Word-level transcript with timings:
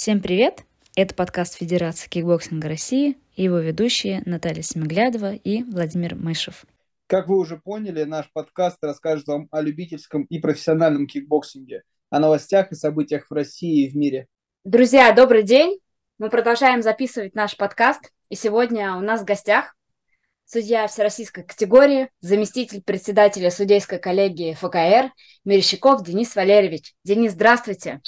Всем 0.00 0.22
привет! 0.22 0.64
Это 0.96 1.14
подкаст 1.14 1.56
Федерации 1.56 2.08
кикбоксинга 2.08 2.68
России 2.68 3.18
и 3.36 3.42
его 3.42 3.58
ведущие 3.58 4.22
Наталья 4.24 4.62
Семиглядова 4.62 5.34
и 5.34 5.62
Владимир 5.64 6.14
Мышев. 6.14 6.64
Как 7.06 7.28
вы 7.28 7.36
уже 7.36 7.58
поняли, 7.58 8.04
наш 8.04 8.32
подкаст 8.32 8.78
расскажет 8.80 9.26
вам 9.28 9.48
о 9.50 9.60
любительском 9.60 10.22
и 10.22 10.38
профессиональном 10.38 11.06
кикбоксинге, 11.06 11.82
о 12.08 12.18
новостях 12.18 12.72
и 12.72 12.76
событиях 12.76 13.26
в 13.28 13.34
России 13.34 13.84
и 13.84 13.90
в 13.90 13.94
мире. 13.94 14.26
Друзья, 14.64 15.12
добрый 15.12 15.42
день! 15.42 15.80
Мы 16.16 16.30
продолжаем 16.30 16.80
записывать 16.82 17.34
наш 17.34 17.54
подкаст, 17.54 18.10
и 18.30 18.36
сегодня 18.36 18.96
у 18.96 19.02
нас 19.02 19.20
в 19.20 19.26
гостях 19.26 19.76
судья 20.46 20.86
всероссийской 20.86 21.44
категории, 21.44 22.08
заместитель 22.20 22.82
председателя 22.82 23.50
судейской 23.50 23.98
коллегии 23.98 24.54
ФКР 24.54 25.12
Мерещиков 25.44 26.02
Денис 26.02 26.34
Валерьевич. 26.34 26.94
Денис, 27.04 27.32
здравствуйте. 27.32 28.00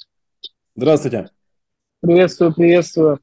Здравствуйте. 0.75 1.29
Приветствую, 2.03 2.53
приветствую. 2.53 3.21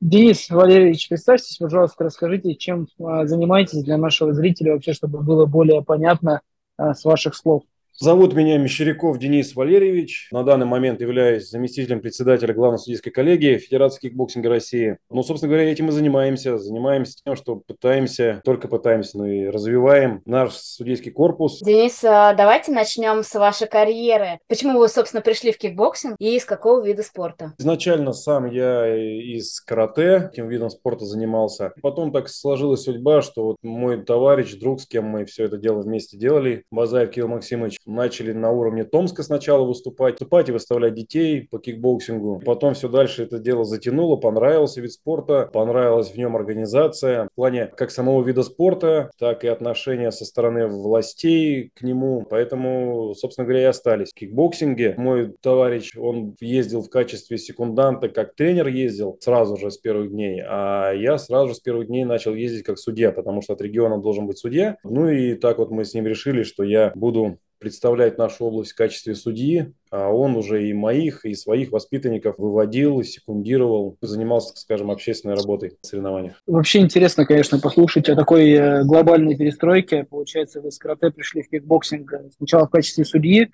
Денис 0.00 0.48
Валерьевич, 0.48 1.06
представьтесь, 1.10 1.58
пожалуйста, 1.58 2.04
расскажите, 2.04 2.54
чем 2.54 2.88
а, 2.98 3.26
занимаетесь 3.26 3.84
для 3.84 3.98
нашего 3.98 4.32
зрителя 4.32 4.72
вообще, 4.72 4.94
чтобы 4.94 5.20
было 5.20 5.44
более 5.44 5.84
понятно 5.84 6.40
а, 6.78 6.94
с 6.94 7.04
ваших 7.04 7.34
слов. 7.36 7.64
Зовут 7.98 8.32
меня 8.32 8.56
Мещеряков 8.56 9.18
Денис 9.18 9.54
Валерьевич. 9.54 10.28
На 10.32 10.42
данный 10.44 10.64
момент 10.64 11.02
являюсь 11.02 11.50
заместителем 11.50 12.00
председателя 12.00 12.54
главной 12.54 12.78
судейской 12.78 13.12
коллегии 13.12 13.58
Федерации 13.58 14.08
кикбоксинга 14.08 14.48
России. 14.48 14.96
Ну, 15.10 15.22
собственно 15.22 15.52
говоря, 15.52 15.70
этим 15.70 15.88
и 15.88 15.92
занимаемся. 15.92 16.56
Занимаемся 16.56 17.18
тем, 17.22 17.36
что 17.36 17.56
пытаемся, 17.56 18.40
только 18.44 18.66
пытаемся, 18.66 19.18
но 19.18 19.26
и 19.26 19.44
развиваем 19.44 20.22
наш 20.24 20.54
судейский 20.54 21.12
корпус. 21.12 21.60
Денис, 21.60 22.02
а, 22.02 22.32
давайте 22.32 22.72
начнем 22.72 23.22
с 23.22 23.34
вашей 23.34 23.68
карьеры. 23.68 24.38
Почему 24.48 24.78
вы, 24.78 24.88
собственно, 24.88 25.20
пришли 25.20 25.52
в 25.52 25.58
кикбоксинг 25.58 26.16
и 26.18 26.36
из 26.36 26.46
какого 26.46 26.82
вида 26.82 27.02
спорта? 27.02 27.52
Изначально 27.58 28.14
сам 28.14 28.46
я 28.46 28.96
из 28.96 29.60
карате, 29.60 30.30
этим 30.32 30.48
видом 30.48 30.70
спорта 30.70 31.04
занимался. 31.04 31.74
Потом 31.82 32.10
так 32.10 32.30
сложилась 32.30 32.84
судьба, 32.84 33.20
что 33.20 33.44
вот 33.44 33.56
мой 33.62 34.02
товарищ, 34.02 34.54
друг, 34.54 34.80
с 34.80 34.86
кем 34.86 35.04
мы 35.04 35.26
все 35.26 35.44
это 35.44 35.58
дело 35.58 35.82
вместе 35.82 36.16
делали, 36.16 36.64
Базаев 36.70 37.10
Кирилл 37.10 37.28
Максимович, 37.28 37.81
начали 37.86 38.32
на 38.32 38.50
уровне 38.50 38.84
Томска 38.84 39.22
сначала 39.22 39.64
выступать, 39.64 40.14
выступать 40.14 40.48
и 40.48 40.52
выставлять 40.52 40.94
детей 40.94 41.48
по 41.50 41.58
кикбоксингу. 41.58 42.40
Потом 42.44 42.74
все 42.74 42.88
дальше 42.88 43.24
это 43.24 43.38
дело 43.38 43.64
затянуло, 43.64 44.16
понравился 44.16 44.80
вид 44.80 44.92
спорта, 44.92 45.50
понравилась 45.52 46.10
в 46.10 46.16
нем 46.16 46.36
организация. 46.36 47.28
В 47.32 47.34
плане 47.34 47.66
как 47.76 47.90
самого 47.90 48.22
вида 48.22 48.42
спорта, 48.42 49.10
так 49.18 49.44
и 49.44 49.48
отношения 49.48 50.10
со 50.10 50.24
стороны 50.24 50.66
властей 50.66 51.70
к 51.74 51.82
нему. 51.82 52.26
Поэтому, 52.28 53.14
собственно 53.14 53.46
говоря, 53.46 53.62
и 53.62 53.66
остались. 53.66 54.10
В 54.10 54.14
кикбоксинге 54.14 54.94
мой 54.96 55.34
товарищ, 55.40 55.92
он 55.96 56.36
ездил 56.40 56.82
в 56.82 56.90
качестве 56.90 57.38
секунданта, 57.38 58.08
как 58.08 58.34
тренер 58.34 58.68
ездил 58.68 59.18
сразу 59.20 59.56
же 59.56 59.70
с 59.70 59.78
первых 59.78 60.10
дней, 60.10 60.42
а 60.46 60.92
я 60.92 61.18
сразу 61.18 61.48
же 61.48 61.54
с 61.54 61.60
первых 61.60 61.88
дней 61.88 62.04
начал 62.04 62.34
ездить 62.34 62.64
как 62.64 62.78
судья, 62.78 63.12
потому 63.12 63.42
что 63.42 63.54
от 63.54 63.62
региона 63.62 63.98
должен 63.98 64.26
быть 64.26 64.38
судья. 64.38 64.76
Ну 64.84 65.08
и 65.08 65.34
так 65.34 65.58
вот 65.58 65.70
мы 65.70 65.84
с 65.84 65.94
ним 65.94 66.06
решили, 66.06 66.42
что 66.42 66.62
я 66.62 66.92
буду 66.94 67.38
представлять 67.62 68.18
нашу 68.18 68.46
область 68.46 68.72
в 68.72 68.76
качестве 68.76 69.14
судьи, 69.14 69.72
а 69.90 70.10
он 70.10 70.36
уже 70.36 70.68
и 70.68 70.72
моих, 70.72 71.24
и 71.24 71.34
своих 71.34 71.70
воспитанников 71.70 72.36
выводил, 72.38 73.02
секундировал, 73.04 73.96
занимался, 74.00 74.54
скажем, 74.56 74.90
общественной 74.90 75.36
работой 75.36 75.78
в 75.80 75.86
соревнованиях. 75.86 76.42
Вообще 76.46 76.80
интересно, 76.80 77.24
конечно, 77.24 77.60
послушать 77.60 78.08
о 78.08 78.16
такой 78.16 78.50
э, 78.50 78.84
глобальной 78.84 79.36
перестройке. 79.36 80.04
Получается, 80.04 80.60
вы 80.60 80.72
с 80.72 80.78
карате 80.78 81.10
пришли 81.10 81.42
в 81.42 81.48
кикбоксинг 81.48 82.12
сначала 82.36 82.66
в 82.66 82.70
качестве 82.70 83.04
судьи, 83.04 83.48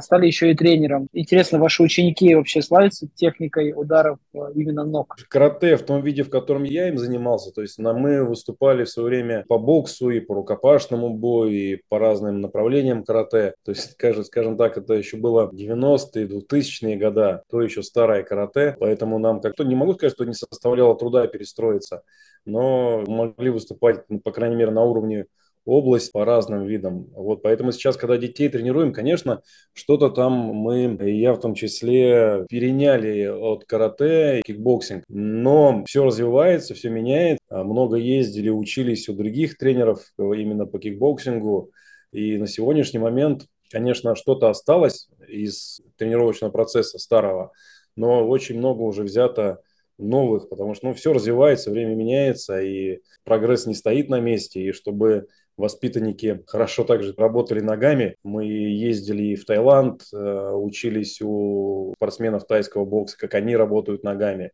стали 0.00 0.26
еще 0.26 0.50
и 0.50 0.54
тренером. 0.54 1.08
Интересно, 1.12 1.58
ваши 1.58 1.82
ученики 1.82 2.34
вообще 2.34 2.62
славятся 2.62 3.08
техникой 3.14 3.72
ударов 3.76 4.18
а, 4.34 4.50
именно 4.54 4.84
ног? 4.84 5.16
Карате 5.28 5.76
в 5.76 5.82
том 5.82 6.02
виде, 6.02 6.22
в 6.22 6.30
котором 6.30 6.64
я 6.64 6.88
им 6.88 6.98
занимался, 6.98 7.52
то 7.52 7.62
есть 7.62 7.78
мы 7.78 8.24
выступали 8.24 8.84
в 8.84 8.88
свое 8.88 9.08
время 9.08 9.44
по 9.48 9.58
боксу 9.58 10.10
и 10.10 10.20
по 10.20 10.34
рукопашному 10.34 11.10
бою, 11.10 11.50
и 11.50 11.80
по 11.88 11.98
разным 11.98 12.40
направлениям 12.40 13.04
карате. 13.04 13.54
То 13.64 13.72
есть, 13.72 13.90
скажем, 13.92 14.24
скажем 14.24 14.56
так, 14.56 14.78
это 14.78 14.94
еще 14.94 15.16
было 15.16 15.50
90-е, 15.52 16.26
2000-е 16.26 16.96
года, 16.96 17.42
то 17.50 17.60
еще 17.60 17.82
старое 17.82 18.22
карате, 18.22 18.76
поэтому 18.80 19.18
нам 19.18 19.40
как-то, 19.40 19.64
не 19.64 19.74
могу 19.74 19.94
сказать, 19.94 20.14
что 20.14 20.24
не 20.24 20.34
составляло 20.34 20.96
труда 20.96 21.26
перестроиться, 21.26 22.02
но 22.44 23.04
могли 23.06 23.50
выступать, 23.50 24.04
ну, 24.08 24.20
по 24.20 24.32
крайней 24.32 24.56
мере, 24.56 24.70
на 24.70 24.84
уровне 24.84 25.26
область 25.66 26.12
по 26.12 26.24
разным 26.24 26.64
видам. 26.64 27.08
Вот 27.12 27.42
поэтому 27.42 27.72
сейчас, 27.72 27.96
когда 27.96 28.16
детей 28.16 28.48
тренируем, 28.48 28.92
конечно, 28.92 29.42
что-то 29.74 30.10
там 30.10 30.32
мы, 30.32 30.96
я 31.00 31.34
в 31.34 31.40
том 31.40 31.54
числе, 31.54 32.46
переняли 32.48 33.26
от 33.26 33.64
карате, 33.64 34.42
кикбоксинг. 34.44 35.04
Но 35.08 35.84
все 35.86 36.04
развивается, 36.04 36.74
все 36.74 36.88
меняет. 36.88 37.40
А 37.50 37.64
много 37.64 37.96
ездили, 37.96 38.48
учились 38.48 39.08
у 39.08 39.14
других 39.14 39.58
тренеров 39.58 40.00
именно 40.16 40.66
по 40.66 40.78
кикбоксингу. 40.78 41.72
И 42.12 42.38
на 42.38 42.46
сегодняшний 42.46 43.00
момент, 43.00 43.46
конечно, 43.70 44.14
что-то 44.14 44.48
осталось 44.48 45.08
из 45.28 45.80
тренировочного 45.98 46.52
процесса 46.52 46.98
старого, 46.98 47.52
но 47.96 48.26
очень 48.26 48.56
много 48.56 48.82
уже 48.82 49.02
взято 49.02 49.60
новых, 49.98 50.48
потому 50.48 50.74
что 50.74 50.88
ну, 50.88 50.94
все 50.94 51.12
развивается, 51.12 51.70
время 51.70 51.94
меняется, 51.94 52.60
и 52.60 53.00
прогресс 53.24 53.66
не 53.66 53.74
стоит 53.74 54.08
на 54.08 54.20
месте, 54.20 54.60
и 54.60 54.72
чтобы 54.72 55.28
воспитанники 55.56 56.42
хорошо 56.46 56.84
также 56.84 57.14
работали 57.16 57.60
ногами. 57.60 58.16
Мы 58.22 58.46
ездили 58.46 59.34
в 59.34 59.44
Таиланд, 59.44 60.02
э, 60.12 60.50
учились 60.52 61.20
у 61.22 61.94
спортсменов 61.96 62.46
тайского 62.46 62.84
бокса, 62.84 63.16
как 63.18 63.34
они 63.34 63.56
работают 63.56 64.02
ногами 64.02 64.52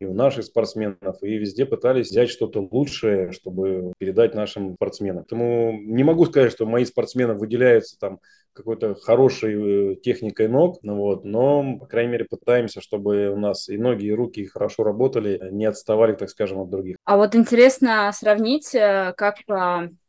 и 0.00 0.06
у 0.06 0.14
наших 0.14 0.44
спортсменов, 0.44 1.22
и 1.22 1.36
везде 1.36 1.66
пытались 1.66 2.10
взять 2.10 2.28
что-то 2.28 2.66
лучшее, 2.70 3.32
чтобы 3.32 3.92
передать 3.98 4.34
нашим 4.34 4.74
спортсменам. 4.74 5.24
Поэтому 5.24 5.72
не 5.72 6.02
могу 6.02 6.26
сказать, 6.26 6.52
что 6.52 6.66
мои 6.66 6.84
спортсмены 6.84 7.34
выделяются 7.34 7.98
там 7.98 8.20
какой-то 8.52 8.94
хорошей 8.94 9.92
э, 9.92 9.96
техникой 9.96 10.48
ног, 10.48 10.78
ну 10.82 10.96
вот, 10.96 11.24
но, 11.24 11.78
по 11.78 11.86
крайней 11.86 12.12
мере, 12.12 12.24
пытаемся, 12.24 12.80
чтобы 12.80 13.28
у 13.28 13.36
нас 13.36 13.68
и 13.68 13.76
ноги, 13.76 14.06
и 14.06 14.12
руки 14.12 14.46
хорошо 14.46 14.84
работали, 14.84 15.40
не 15.50 15.64
отставали, 15.64 16.14
так 16.14 16.30
скажем, 16.30 16.60
от 16.60 16.70
других. 16.70 16.96
А 17.04 17.16
вот 17.16 17.34
интересно 17.34 18.10
сравнить, 18.12 18.74
э, 18.74 19.12
как 19.16 19.38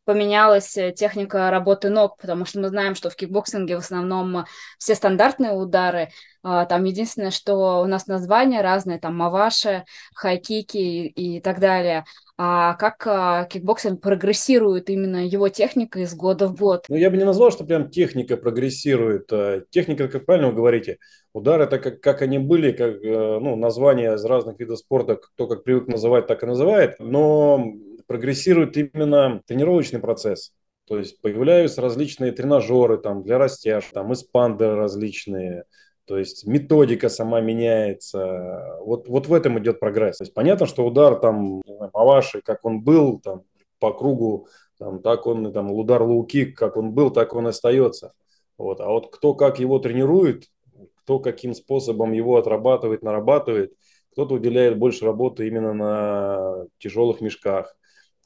поменялась 0.06 0.78
э, 0.78 0.92
техника 0.92 1.50
работы 1.52 1.90
ног, 1.90 2.18
потому 2.18 2.46
что 2.46 2.60
мы 2.60 2.70
знаем, 2.70 2.96
что 2.96 3.10
в 3.10 3.16
кикбоксинге 3.16 3.76
в 3.76 3.80
основном 3.80 4.38
э, 4.38 4.46
все 4.78 4.96
стандартные 4.96 5.54
удары, 5.54 6.10
а, 6.48 6.66
там 6.66 6.84
единственное, 6.84 7.32
что 7.32 7.82
у 7.82 7.86
нас 7.86 8.06
названия 8.06 8.62
разные, 8.62 9.00
там 9.00 9.18
маваши, 9.18 9.84
хайкики 10.14 10.78
и, 10.78 11.38
и 11.38 11.42
так 11.42 11.60
далее. 11.60 12.06
А 12.38 12.76
как 12.76 13.08
а, 13.08 13.46
кикбоксинг 13.46 14.00
прогрессирует 14.00 14.92
именно 14.92 15.26
его 15.26 15.50
техника 15.50 16.00
из 16.02 16.14
года 16.14 16.48
в 16.48 16.56
год? 16.56 16.86
Ну, 16.88 16.98
я 16.98 17.10
бы 17.10 17.18
не 17.18 17.24
назвал, 17.24 17.50
что 17.50 17.64
прям 17.64 17.90
техника 17.90 18.38
прогрессирует. 18.38 19.34
А, 19.34 19.62
техника, 19.72 20.08
как 20.08 20.28
правильно 20.28 20.50
вы 20.50 20.56
говорите, 20.56 21.00
удары 21.34 21.64
это 21.64 21.80
как, 21.80 22.00
как 22.00 22.22
они 22.22 22.38
были, 22.38 22.74
как 22.74 23.04
э, 23.04 23.40
ну, 23.40 23.56
названия 23.56 24.14
из 24.14 24.24
разных 24.24 24.60
видов 24.60 24.78
спорта, 24.78 25.16
кто 25.16 25.48
как 25.48 25.64
привык 25.64 25.88
называть, 25.88 26.28
так 26.28 26.44
и 26.44 26.46
называет. 26.46 26.98
Но 27.00 27.74
прогрессирует 28.08 28.78
именно 28.78 29.42
тренировочный 29.46 30.00
процесс. 30.00 30.54
То 30.88 31.00
есть 31.00 31.20
появляются 31.22 31.82
различные 31.82 32.32
тренажеры 32.32 32.98
там, 32.98 33.24
для 33.24 33.38
растяжки, 33.38 33.94
там 33.94 34.14
эспандеры 34.14 34.76
различные, 34.76 35.66
то 36.06 36.18
есть 36.18 36.46
методика 36.46 37.10
сама 37.10 37.42
меняется. 37.42 38.78
Вот, 38.82 39.08
вот 39.08 39.28
в 39.28 39.34
этом 39.34 39.58
идет 39.60 39.80
прогресс. 39.80 40.18
То 40.18 40.24
есть 40.24 40.34
понятно, 40.34 40.68
что 40.68 40.86
удар 40.86 41.16
там, 41.16 41.62
по 41.64 42.06
вашей, 42.06 42.42
как 42.42 42.64
он 42.64 42.82
был, 42.82 43.20
там, 43.20 43.42
по 43.80 43.92
кругу, 43.92 44.48
там, 44.78 45.02
так 45.02 45.26
он, 45.26 45.52
там, 45.52 45.72
удар 45.72 46.04
лоу-кик, 46.04 46.54
как 46.54 46.78
он 46.78 46.92
был, 46.92 47.10
так 47.10 47.34
он 47.34 47.48
остается. 47.48 48.14
Вот. 48.58 48.80
А 48.80 48.88
вот 48.88 49.12
кто 49.12 49.34
как 49.34 49.60
его 49.60 49.80
тренирует, 49.80 50.46
кто 50.98 51.20
каким 51.20 51.56
способом 51.56 52.12
его 52.12 52.38
отрабатывает, 52.38 53.02
нарабатывает, 53.02 53.74
кто-то 54.12 54.36
уделяет 54.36 54.78
больше 54.78 55.06
работы 55.06 55.48
именно 55.48 55.74
на 55.74 56.66
тяжелых 56.78 57.20
мешках, 57.20 57.76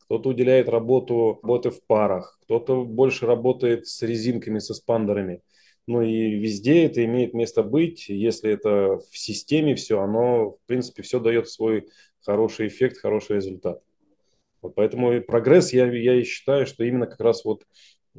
кто-то 0.09 0.29
уделяет 0.29 0.69
работу, 0.69 1.39
работы 1.43 1.69
в 1.69 1.83
парах, 1.85 2.39
кто-то 2.41 2.83
больше 2.83 3.27
работает 3.27 3.85
с 3.85 4.01
резинками, 4.01 4.57
с 4.57 4.73
эспандерами. 4.73 5.43
Ну 5.85 6.01
и 6.01 6.31
везде 6.31 6.85
это 6.85 7.05
имеет 7.05 7.35
место 7.35 7.61
быть. 7.61 8.09
Если 8.09 8.51
это 8.51 8.97
в 9.11 9.15
системе 9.15 9.75
все, 9.75 10.01
оно, 10.01 10.53
в 10.53 10.57
принципе, 10.65 11.03
все 11.03 11.19
дает 11.19 11.47
свой 11.47 11.89
хороший 12.25 12.69
эффект, 12.69 12.97
хороший 12.97 13.35
результат. 13.35 13.83
Вот 14.63 14.73
поэтому 14.73 15.21
прогресс, 15.21 15.73
я, 15.73 15.85
я 15.85 16.23
считаю, 16.23 16.65
что 16.65 16.83
именно 16.83 17.05
как 17.05 17.19
раз 17.19 17.45
вот 17.45 17.65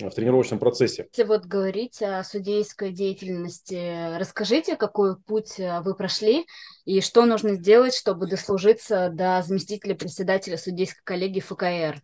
в 0.09 0.15
тренировочном 0.15 0.59
процессе. 0.59 1.09
Если 1.13 1.29
вот 1.29 1.45
говорить 1.45 2.01
о 2.01 2.25
судейской 2.25 2.93
деятельности, 2.93 4.17
расскажите, 4.17 4.77
какой 4.77 5.21
путь 5.21 5.59
э, 5.59 5.81
вы 5.83 5.95
прошли 5.95 6.47
и 6.85 7.01
что 7.01 7.27
нужно 7.27 7.57
сделать, 7.57 7.95
чтобы 7.95 8.27
дослужиться 8.27 9.11
до 9.13 9.43
заместителя 9.43 9.95
председателя 9.95 10.57
судейской 10.57 11.03
коллегии 11.05 11.41
ФКР? 11.41 12.01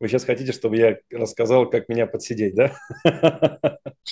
Вы 0.00 0.08
сейчас 0.08 0.24
хотите, 0.24 0.52
чтобы 0.52 0.76
я 0.76 0.96
рассказал, 1.10 1.68
как 1.68 1.88
меня 1.88 2.06
подсидеть, 2.06 2.54
да? 2.54 2.72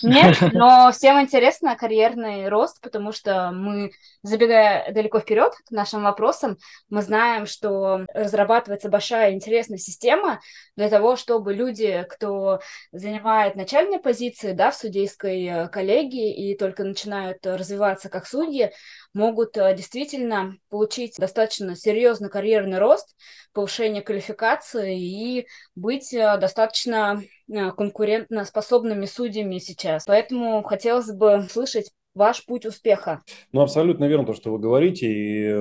Нет, 0.03 0.37
но 0.53 0.91
всем 0.93 1.21
интересно 1.21 1.77
карьерный 1.77 2.49
рост, 2.49 2.81
потому 2.83 3.13
что 3.13 3.51
мы, 3.53 3.93
забегая 4.23 4.93
далеко 4.93 5.21
вперед 5.21 5.55
к 5.67 5.71
нашим 5.71 6.03
вопросам, 6.03 6.59
мы 6.91 7.03
знаем, 7.03 7.47
что 7.47 8.05
разрабатывается 8.13 8.89
большая 8.89 9.33
интересная 9.33 9.79
система 9.79 10.41
для 10.77 10.91
того, 10.91 11.17
чтобы 11.17 11.55
люди, 11.55 12.05
кто 12.11 12.61
занимает 12.93 13.57
начальные 13.57 14.01
позиции 14.01 14.53
да, 14.53 14.71
в 14.71 14.77
судейской 14.77 15.45
э, 15.47 15.69
коллегии 15.69 16.51
и 16.51 16.57
только 16.57 16.85
начинают 16.85 17.47
развиваться 17.47 18.09
как 18.09 18.27
судьи, 18.27 18.73
могут 19.17 19.57
э, 19.57 19.75
действительно 19.75 20.57
получить 20.69 21.17
достаточно 21.19 21.75
серьезный 21.75 22.29
карьерный 22.29 22.79
рост, 22.79 23.17
повышение 23.53 24.03
квалификации 24.03 25.01
и 25.01 25.47
быть 25.75 26.13
э, 26.13 26.37
достаточно 26.39 27.23
э, 27.49 27.71
конкурентно 27.73 28.45
способными 28.45 29.07
судьями 29.07 29.59
сейчас. 29.59 30.05
Поэтому 30.07 30.63
хотелось 30.63 31.11
бы 31.11 31.47
слышать 31.51 31.91
ваш 32.15 32.45
путь 32.45 32.67
успеха. 32.67 33.23
Ну, 33.53 33.63
абсолютно 33.63 34.05
верно 34.05 34.27
то, 34.27 34.35
что 34.35 34.53
вы 34.53 34.59
говорите. 34.59 35.07
И 35.07 35.53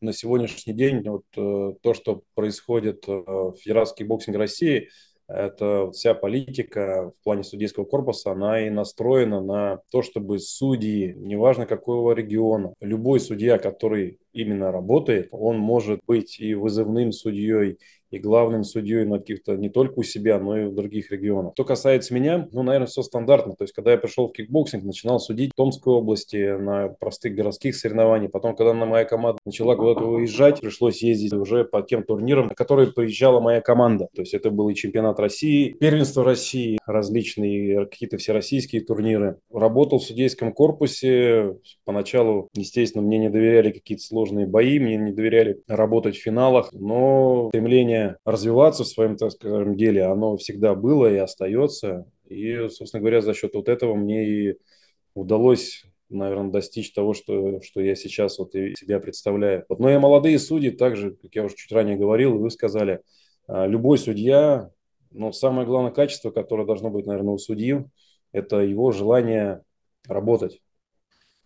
на 0.00 0.12
сегодняшний 0.12 0.72
день 0.74 1.02
вот 1.08 1.24
то, 1.34 1.94
что 1.94 2.22
происходит 2.34 3.06
в 3.06 3.54
Федерации 3.58 4.04
боксинга 4.04 4.38
России– 4.38 4.88
это 5.34 5.90
вся 5.92 6.14
политика 6.14 7.12
в 7.20 7.24
плане 7.24 7.42
судейского 7.42 7.84
корпуса, 7.84 8.32
она 8.32 8.66
и 8.66 8.70
настроена 8.70 9.40
на 9.40 9.80
то, 9.90 10.02
чтобы 10.02 10.38
судьи, 10.38 11.14
неважно 11.16 11.66
какого 11.66 12.12
региона, 12.12 12.74
любой 12.80 13.20
судья, 13.20 13.58
который 13.58 14.18
именно 14.32 14.72
работает, 14.72 15.28
он 15.30 15.58
может 15.58 16.00
быть 16.06 16.38
и 16.40 16.54
вызывным 16.54 17.12
судьей, 17.12 17.78
и 18.12 18.18
главным 18.18 18.62
судьей 18.62 19.04
на 19.04 19.18
каких-то 19.18 19.56
не 19.56 19.70
только 19.70 19.98
у 19.98 20.02
себя, 20.02 20.38
но 20.38 20.58
и 20.58 20.64
в 20.66 20.74
других 20.74 21.10
регионах. 21.10 21.52
Что 21.54 21.64
касается 21.64 22.14
меня, 22.14 22.48
ну, 22.52 22.62
наверное, 22.62 22.86
все 22.86 23.02
стандартно. 23.02 23.54
То 23.54 23.64
есть, 23.64 23.72
когда 23.72 23.92
я 23.92 23.98
пришел 23.98 24.28
в 24.28 24.32
кикбоксинг, 24.32 24.84
начинал 24.84 25.18
судить 25.18 25.52
в 25.52 25.56
Томской 25.56 25.94
области 25.94 26.56
на 26.58 26.88
простых 26.88 27.34
городских 27.34 27.74
соревнованиях. 27.74 28.30
Потом, 28.30 28.54
когда 28.54 28.74
на 28.74 28.84
моя 28.84 29.06
команда 29.06 29.38
начала 29.46 29.76
куда-то 29.76 30.04
уезжать, 30.04 30.60
пришлось 30.60 31.02
ездить 31.02 31.32
уже 31.32 31.64
по 31.64 31.80
тем 31.82 32.02
турнирам, 32.02 32.48
на 32.48 32.54
которые 32.54 32.92
приезжала 32.92 33.40
моя 33.40 33.62
команда. 33.62 34.08
То 34.14 34.20
есть, 34.22 34.34
это 34.34 34.50
был 34.50 34.68
и 34.68 34.74
чемпионат 34.74 35.18
России, 35.18 35.72
первенство 35.72 36.22
России, 36.22 36.78
различные 36.86 37.86
какие-то 37.86 38.18
всероссийские 38.18 38.82
турниры. 38.82 39.38
Работал 39.50 39.98
в 39.98 40.04
судейском 40.04 40.52
корпусе. 40.52 41.56
Поначалу, 41.86 42.50
естественно, 42.54 43.02
мне 43.02 43.16
не 43.16 43.30
доверяли 43.30 43.70
какие-то 43.70 44.04
сложные 44.04 44.46
бои, 44.46 44.78
мне 44.78 44.96
не 44.96 45.12
доверяли 45.12 45.62
работать 45.66 46.16
в 46.16 46.22
финалах, 46.22 46.68
но 46.72 47.48
стремление 47.48 48.01
развиваться 48.24 48.84
в 48.84 48.88
своем, 48.88 49.16
так 49.16 49.32
скажем, 49.32 49.76
деле, 49.76 50.04
оно 50.04 50.36
всегда 50.36 50.74
было 50.74 51.12
и 51.12 51.16
остается. 51.16 52.06
И, 52.28 52.68
собственно 52.68 53.00
говоря, 53.00 53.20
за 53.20 53.34
счет 53.34 53.54
вот 53.54 53.68
этого 53.68 53.94
мне 53.94 54.28
и 54.28 54.58
удалось 55.14 55.84
наверное, 56.12 56.50
достичь 56.50 56.92
того, 56.92 57.14
что, 57.14 57.60
что 57.62 57.80
я 57.80 57.94
сейчас 57.94 58.38
вот 58.38 58.54
и 58.54 58.74
себя 58.76 59.00
представляю. 59.00 59.64
Вот, 59.68 59.80
но 59.80 59.90
и 59.90 59.98
молодые 59.98 60.38
судьи, 60.38 60.70
также, 60.70 61.12
как 61.12 61.34
я 61.34 61.44
уже 61.44 61.56
чуть 61.56 61.72
ранее 61.72 61.96
говорил, 61.96 62.38
вы 62.38 62.50
сказали, 62.50 63.00
а, 63.46 63.66
любой 63.66 63.98
судья, 63.98 64.70
но 65.10 65.32
самое 65.32 65.66
главное 65.66 65.90
качество, 65.90 66.30
которое 66.30 66.66
должно 66.66 66.90
быть, 66.90 67.06
наверное, 67.06 67.34
у 67.34 67.38
судьи, 67.38 67.84
это 68.32 68.60
его 68.60 68.92
желание 68.92 69.62
работать. 70.06 70.60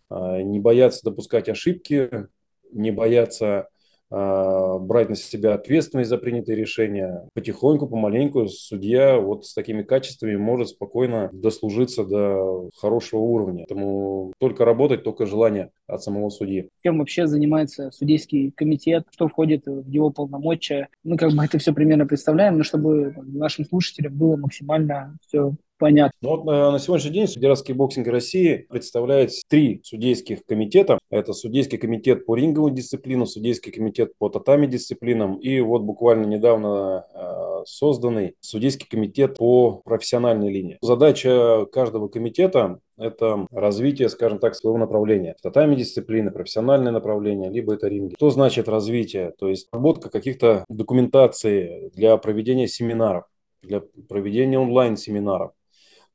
А, 0.09 0.41
не 0.41 0.59
бояться 0.59 1.03
допускать 1.03 1.49
ошибки, 1.49 2.27
не 2.71 2.91
бояться 2.91 3.69
брать 4.09 5.09
на 5.09 5.15
себя 5.15 5.53
ответственность 5.53 6.09
за 6.09 6.17
принятые 6.17 6.55
решения. 6.55 7.27
Потихоньку, 7.33 7.87
помаленьку 7.87 8.47
судья 8.47 9.19
вот 9.19 9.45
с 9.45 9.53
такими 9.53 9.83
качествами 9.83 10.35
может 10.35 10.69
спокойно 10.69 11.29
дослужиться 11.33 12.05
до 12.05 12.69
хорошего 12.77 13.19
уровня. 13.19 13.65
Поэтому 13.67 14.33
только 14.39 14.65
работать, 14.65 15.03
только 15.03 15.25
желание 15.25 15.71
от 15.87 16.01
самого 16.03 16.29
судьи. 16.29 16.69
Чем 16.83 16.99
вообще 16.99 17.27
занимается 17.27 17.91
судейский 17.91 18.51
комитет, 18.51 19.05
что 19.11 19.27
входит 19.27 19.65
в 19.65 19.87
его 19.87 20.09
полномочия? 20.09 20.89
Мы 21.03 21.17
как 21.17 21.33
бы 21.33 21.43
это 21.43 21.57
все 21.57 21.73
примерно 21.73 22.05
представляем, 22.05 22.57
но 22.57 22.63
чтобы 22.63 23.13
нашим 23.17 23.65
слушателям 23.65 24.17
было 24.17 24.35
максимально 24.37 25.17
все 25.27 25.53
Понятно. 25.79 26.13
Ну, 26.21 26.29
вот 26.29 26.45
на, 26.45 26.71
на 26.71 26.79
сегодняшний 26.79 27.11
день 27.11 27.27
Федерация 27.27 27.75
боксинга 27.75 28.11
России 28.11 28.65
представляет 28.69 29.31
три 29.47 29.81
судейских 29.83 30.43
комитета. 30.45 30.97
Это 31.11 31.33
судейский 31.33 31.77
комитет 31.77 32.25
по 32.25 32.35
ринговым 32.35 32.73
дисциплинам, 32.73 33.27
судейский 33.27 33.71
комитет 33.71 34.13
по 34.17 34.29
татами 34.29 34.65
дисциплинам 34.65 35.37
и 35.37 35.59
вот 35.61 35.83
буквально 35.83 36.25
недавно 36.25 37.05
э, 37.13 37.63
созданный 37.65 38.35
судейский 38.39 38.87
комитет 38.87 39.37
по 39.37 39.81
профессиональной 39.85 40.51
линии. 40.51 40.77
Задача 40.81 41.65
каждого 41.71 42.07
комитета 42.07 42.79
это 42.97 43.45
развитие, 43.51 44.09
скажем 44.09 44.39
так, 44.39 44.55
своего 44.55 44.79
направления. 44.79 45.35
Татами 45.43 45.75
дисциплины, 45.75 46.31
профессиональное 46.31 46.91
направление, 46.91 47.51
либо 47.51 47.75
это 47.75 47.87
ринги. 47.87 48.15
Что 48.15 48.31
значит 48.31 48.67
развитие? 48.67 49.33
То 49.37 49.47
есть 49.47 49.67
работа 49.71 50.09
каких-то 50.09 50.65
документаций 50.69 51.91
для 51.93 52.17
проведения 52.17 52.67
семинаров, 52.67 53.25
для 53.61 53.83
проведения 54.09 54.57
онлайн-семинаров, 54.57 55.51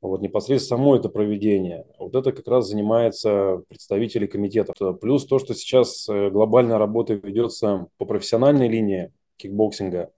вот 0.09 0.21
непосредственно 0.21 0.77
само 0.77 0.95
это 0.95 1.09
проведение. 1.09 1.85
Вот 1.97 2.15
это 2.15 2.31
как 2.31 2.47
раз 2.47 2.67
занимается 2.67 3.63
представители 3.69 4.27
комитетов. 4.27 4.75
Плюс 4.99 5.25
то, 5.25 5.39
что 5.39 5.53
сейчас 5.53 6.07
э, 6.09 6.29
глобальная 6.29 6.77
работа 6.77 7.13
ведется 7.13 7.87
по 7.97 8.05
профессиональной 8.05 8.67
линии 8.67 9.11
кикбоксинга. 9.37 10.11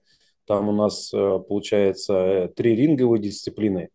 Там 0.46 0.68
у 0.68 0.72
нас 0.72 1.12
э, 1.12 1.38
получается 1.48 2.14
э, 2.14 2.48
три 2.48 2.76
ринговые 2.76 3.20
дисциплины 3.20 3.90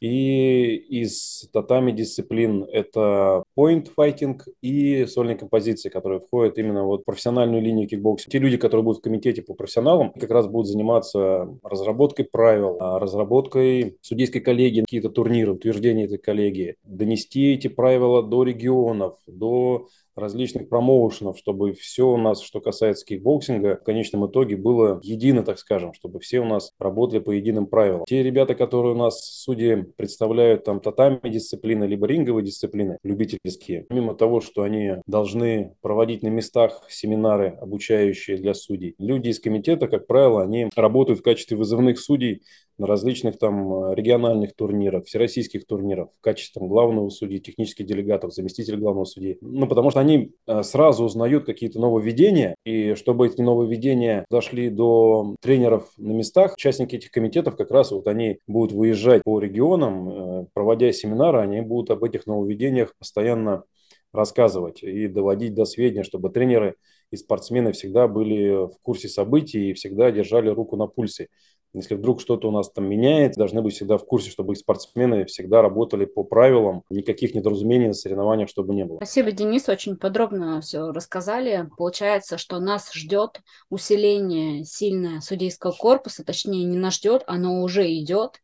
и 0.00 0.76
из 0.76 1.48
татами-дисциплин 1.52 2.64
это 2.64 3.42
point 3.56 3.88
fighting 3.96 4.40
и 4.62 5.06
сольные 5.06 5.36
композиции, 5.36 5.88
которые 5.88 6.20
входят 6.20 6.58
именно 6.58 6.84
вот 6.84 7.02
в 7.02 7.04
профессиональную 7.04 7.62
линию 7.62 7.88
кикбоксинга. 7.88 8.30
Те 8.30 8.38
люди, 8.38 8.56
которые 8.56 8.84
будут 8.84 9.00
в 9.00 9.02
комитете 9.02 9.42
по 9.42 9.54
профессионалам, 9.54 10.12
как 10.12 10.30
раз 10.30 10.46
будут 10.46 10.68
заниматься 10.68 11.48
разработкой 11.62 12.26
правил, 12.26 12.76
а, 12.80 12.98
разработкой 12.98 13.96
судейской 14.02 14.40
коллегии, 14.40 14.82
какие-то 14.82 15.10
турниры, 15.10 15.52
утверждение 15.52 16.06
этой 16.06 16.18
коллегии, 16.18 16.76
донести 16.84 17.52
эти 17.52 17.68
правила 17.68 18.22
до 18.22 18.44
регионов, 18.44 19.16
до 19.26 19.88
различных 20.18 20.68
промоушенов, 20.68 21.38
чтобы 21.38 21.72
все 21.72 22.08
у 22.08 22.16
нас, 22.16 22.40
что 22.40 22.60
касается 22.60 23.04
кикбоксинга, 23.06 23.78
в 23.80 23.84
конечном 23.84 24.26
итоге 24.26 24.56
было 24.56 25.00
едино, 25.02 25.42
так 25.42 25.58
скажем, 25.58 25.92
чтобы 25.94 26.20
все 26.20 26.40
у 26.40 26.44
нас 26.44 26.72
работали 26.78 27.20
по 27.20 27.30
единым 27.30 27.66
правилам. 27.66 28.04
Те 28.06 28.22
ребята, 28.22 28.54
которые 28.54 28.94
у 28.94 28.98
нас 28.98 29.20
судьи 29.20 29.84
представляют 29.96 30.64
там 30.64 30.80
татами 30.80 31.20
дисциплины, 31.24 31.84
либо 31.84 32.06
ринговые 32.06 32.44
дисциплины, 32.44 32.98
любительские, 33.02 33.86
помимо 33.88 34.14
того, 34.14 34.40
что 34.40 34.62
они 34.62 34.96
должны 35.06 35.74
проводить 35.80 36.22
на 36.22 36.28
местах 36.28 36.84
семинары, 36.88 37.56
обучающие 37.60 38.36
для 38.36 38.54
судей, 38.54 38.94
люди 38.98 39.28
из 39.28 39.40
комитета, 39.40 39.88
как 39.88 40.06
правило, 40.06 40.42
они 40.42 40.68
работают 40.76 41.20
в 41.20 41.22
качестве 41.22 41.56
вызывных 41.56 41.98
судей 41.98 42.42
на 42.78 42.86
различных 42.86 43.38
там 43.38 43.92
региональных 43.92 44.54
турнирах, 44.54 45.04
всероссийских 45.06 45.66
турнирах 45.66 46.08
в 46.16 46.20
качестве 46.20 46.60
там, 46.60 46.68
главного 46.68 47.10
судьи, 47.10 47.40
технических 47.40 47.86
делегатов, 47.86 48.32
заместителя 48.32 48.78
главного 48.78 49.04
судьи. 49.04 49.36
Ну, 49.40 49.66
потому 49.66 49.90
что 49.90 50.00
они 50.00 50.07
э, 50.16 50.62
сразу 50.62 51.04
узнают 51.04 51.44
какие-то 51.44 51.78
нововведения, 51.80 52.54
и 52.64 52.94
чтобы 52.94 53.26
эти 53.26 53.40
нововведения 53.40 54.24
дошли 54.30 54.70
до 54.70 55.34
тренеров 55.40 55.90
на 55.96 56.12
местах, 56.12 56.54
участники 56.54 56.96
этих 56.96 57.10
комитетов 57.10 57.56
как 57.56 57.70
раз 57.70 57.90
вот 57.90 58.06
они 58.08 58.38
будут 58.46 58.72
выезжать 58.72 59.22
по 59.24 59.38
регионам, 59.38 60.08
э, 60.08 60.46
проводя 60.54 60.92
семинары, 60.92 61.38
они 61.38 61.60
будут 61.60 61.90
об 61.90 62.04
этих 62.04 62.26
нововведениях 62.26 62.94
постоянно 62.98 63.64
рассказывать 64.12 64.82
и 64.82 65.06
доводить 65.06 65.54
до 65.54 65.64
сведения, 65.64 66.02
чтобы 66.02 66.30
тренеры 66.30 66.76
и 67.10 67.16
спортсмены 67.16 67.72
всегда 67.72 68.08
были 68.08 68.66
в 68.66 68.78
курсе 68.82 69.08
событий 69.08 69.70
и 69.70 69.74
всегда 69.74 70.10
держали 70.10 70.48
руку 70.48 70.76
на 70.76 70.86
пульсе. 70.86 71.28
Если 71.74 71.94
вдруг 71.94 72.20
что-то 72.20 72.48
у 72.48 72.50
нас 72.50 72.70
там 72.70 72.88
меняется, 72.88 73.38
должны 73.38 73.60
быть 73.62 73.74
всегда 73.74 73.98
в 73.98 74.04
курсе, 74.06 74.30
чтобы 74.30 74.54
их 74.54 74.58
спортсмены 74.58 75.26
всегда 75.26 75.60
работали 75.60 76.06
по 76.06 76.24
правилам, 76.24 76.82
никаких 76.88 77.34
недоразумений 77.34 77.88
на 77.88 77.94
соревнованиях, 77.94 78.48
чтобы 78.48 78.74
не 78.74 78.84
было. 78.84 78.96
Спасибо, 78.96 79.32
Денис, 79.32 79.68
очень 79.68 79.96
подробно 79.96 80.60
все 80.60 80.90
рассказали. 80.90 81.68
Получается, 81.76 82.38
что 82.38 82.58
нас 82.58 82.92
ждет 82.92 83.40
усиление 83.70 84.64
сильное 84.64 85.20
судейского 85.20 85.72
корпуса, 85.72 86.24
точнее 86.24 86.64
не 86.64 86.78
нас 86.78 86.94
ждет, 86.94 87.22
оно 87.26 87.62
уже 87.62 87.92
идет, 87.92 88.40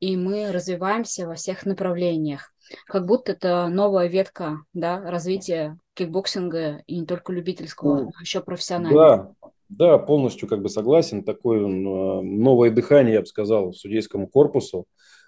и 0.00 0.16
мы 0.16 0.50
развиваемся 0.50 1.26
во 1.26 1.34
всех 1.34 1.66
направлениях. 1.66 2.52
Как 2.86 3.06
будто 3.06 3.32
это 3.32 3.68
новая 3.68 4.08
ветка 4.08 4.58
да, 4.72 5.00
развития 5.00 5.78
кикбоксинга 5.94 6.82
и 6.86 7.00
не 7.00 7.06
только 7.06 7.32
любительского, 7.32 7.96
ну, 7.96 8.04
но 8.04 8.20
еще 8.20 8.40
профессионального. 8.40 9.36
Да, 9.42 9.50
да, 9.68 9.98
полностью 9.98 10.48
как 10.48 10.62
бы 10.62 10.68
согласен. 10.68 11.24
Такое 11.24 11.66
новое 11.66 12.70
дыхание, 12.70 13.14
я 13.14 13.20
бы 13.20 13.26
сказал, 13.26 13.72
судейскому 13.72 14.28
корпусу. 14.28 14.86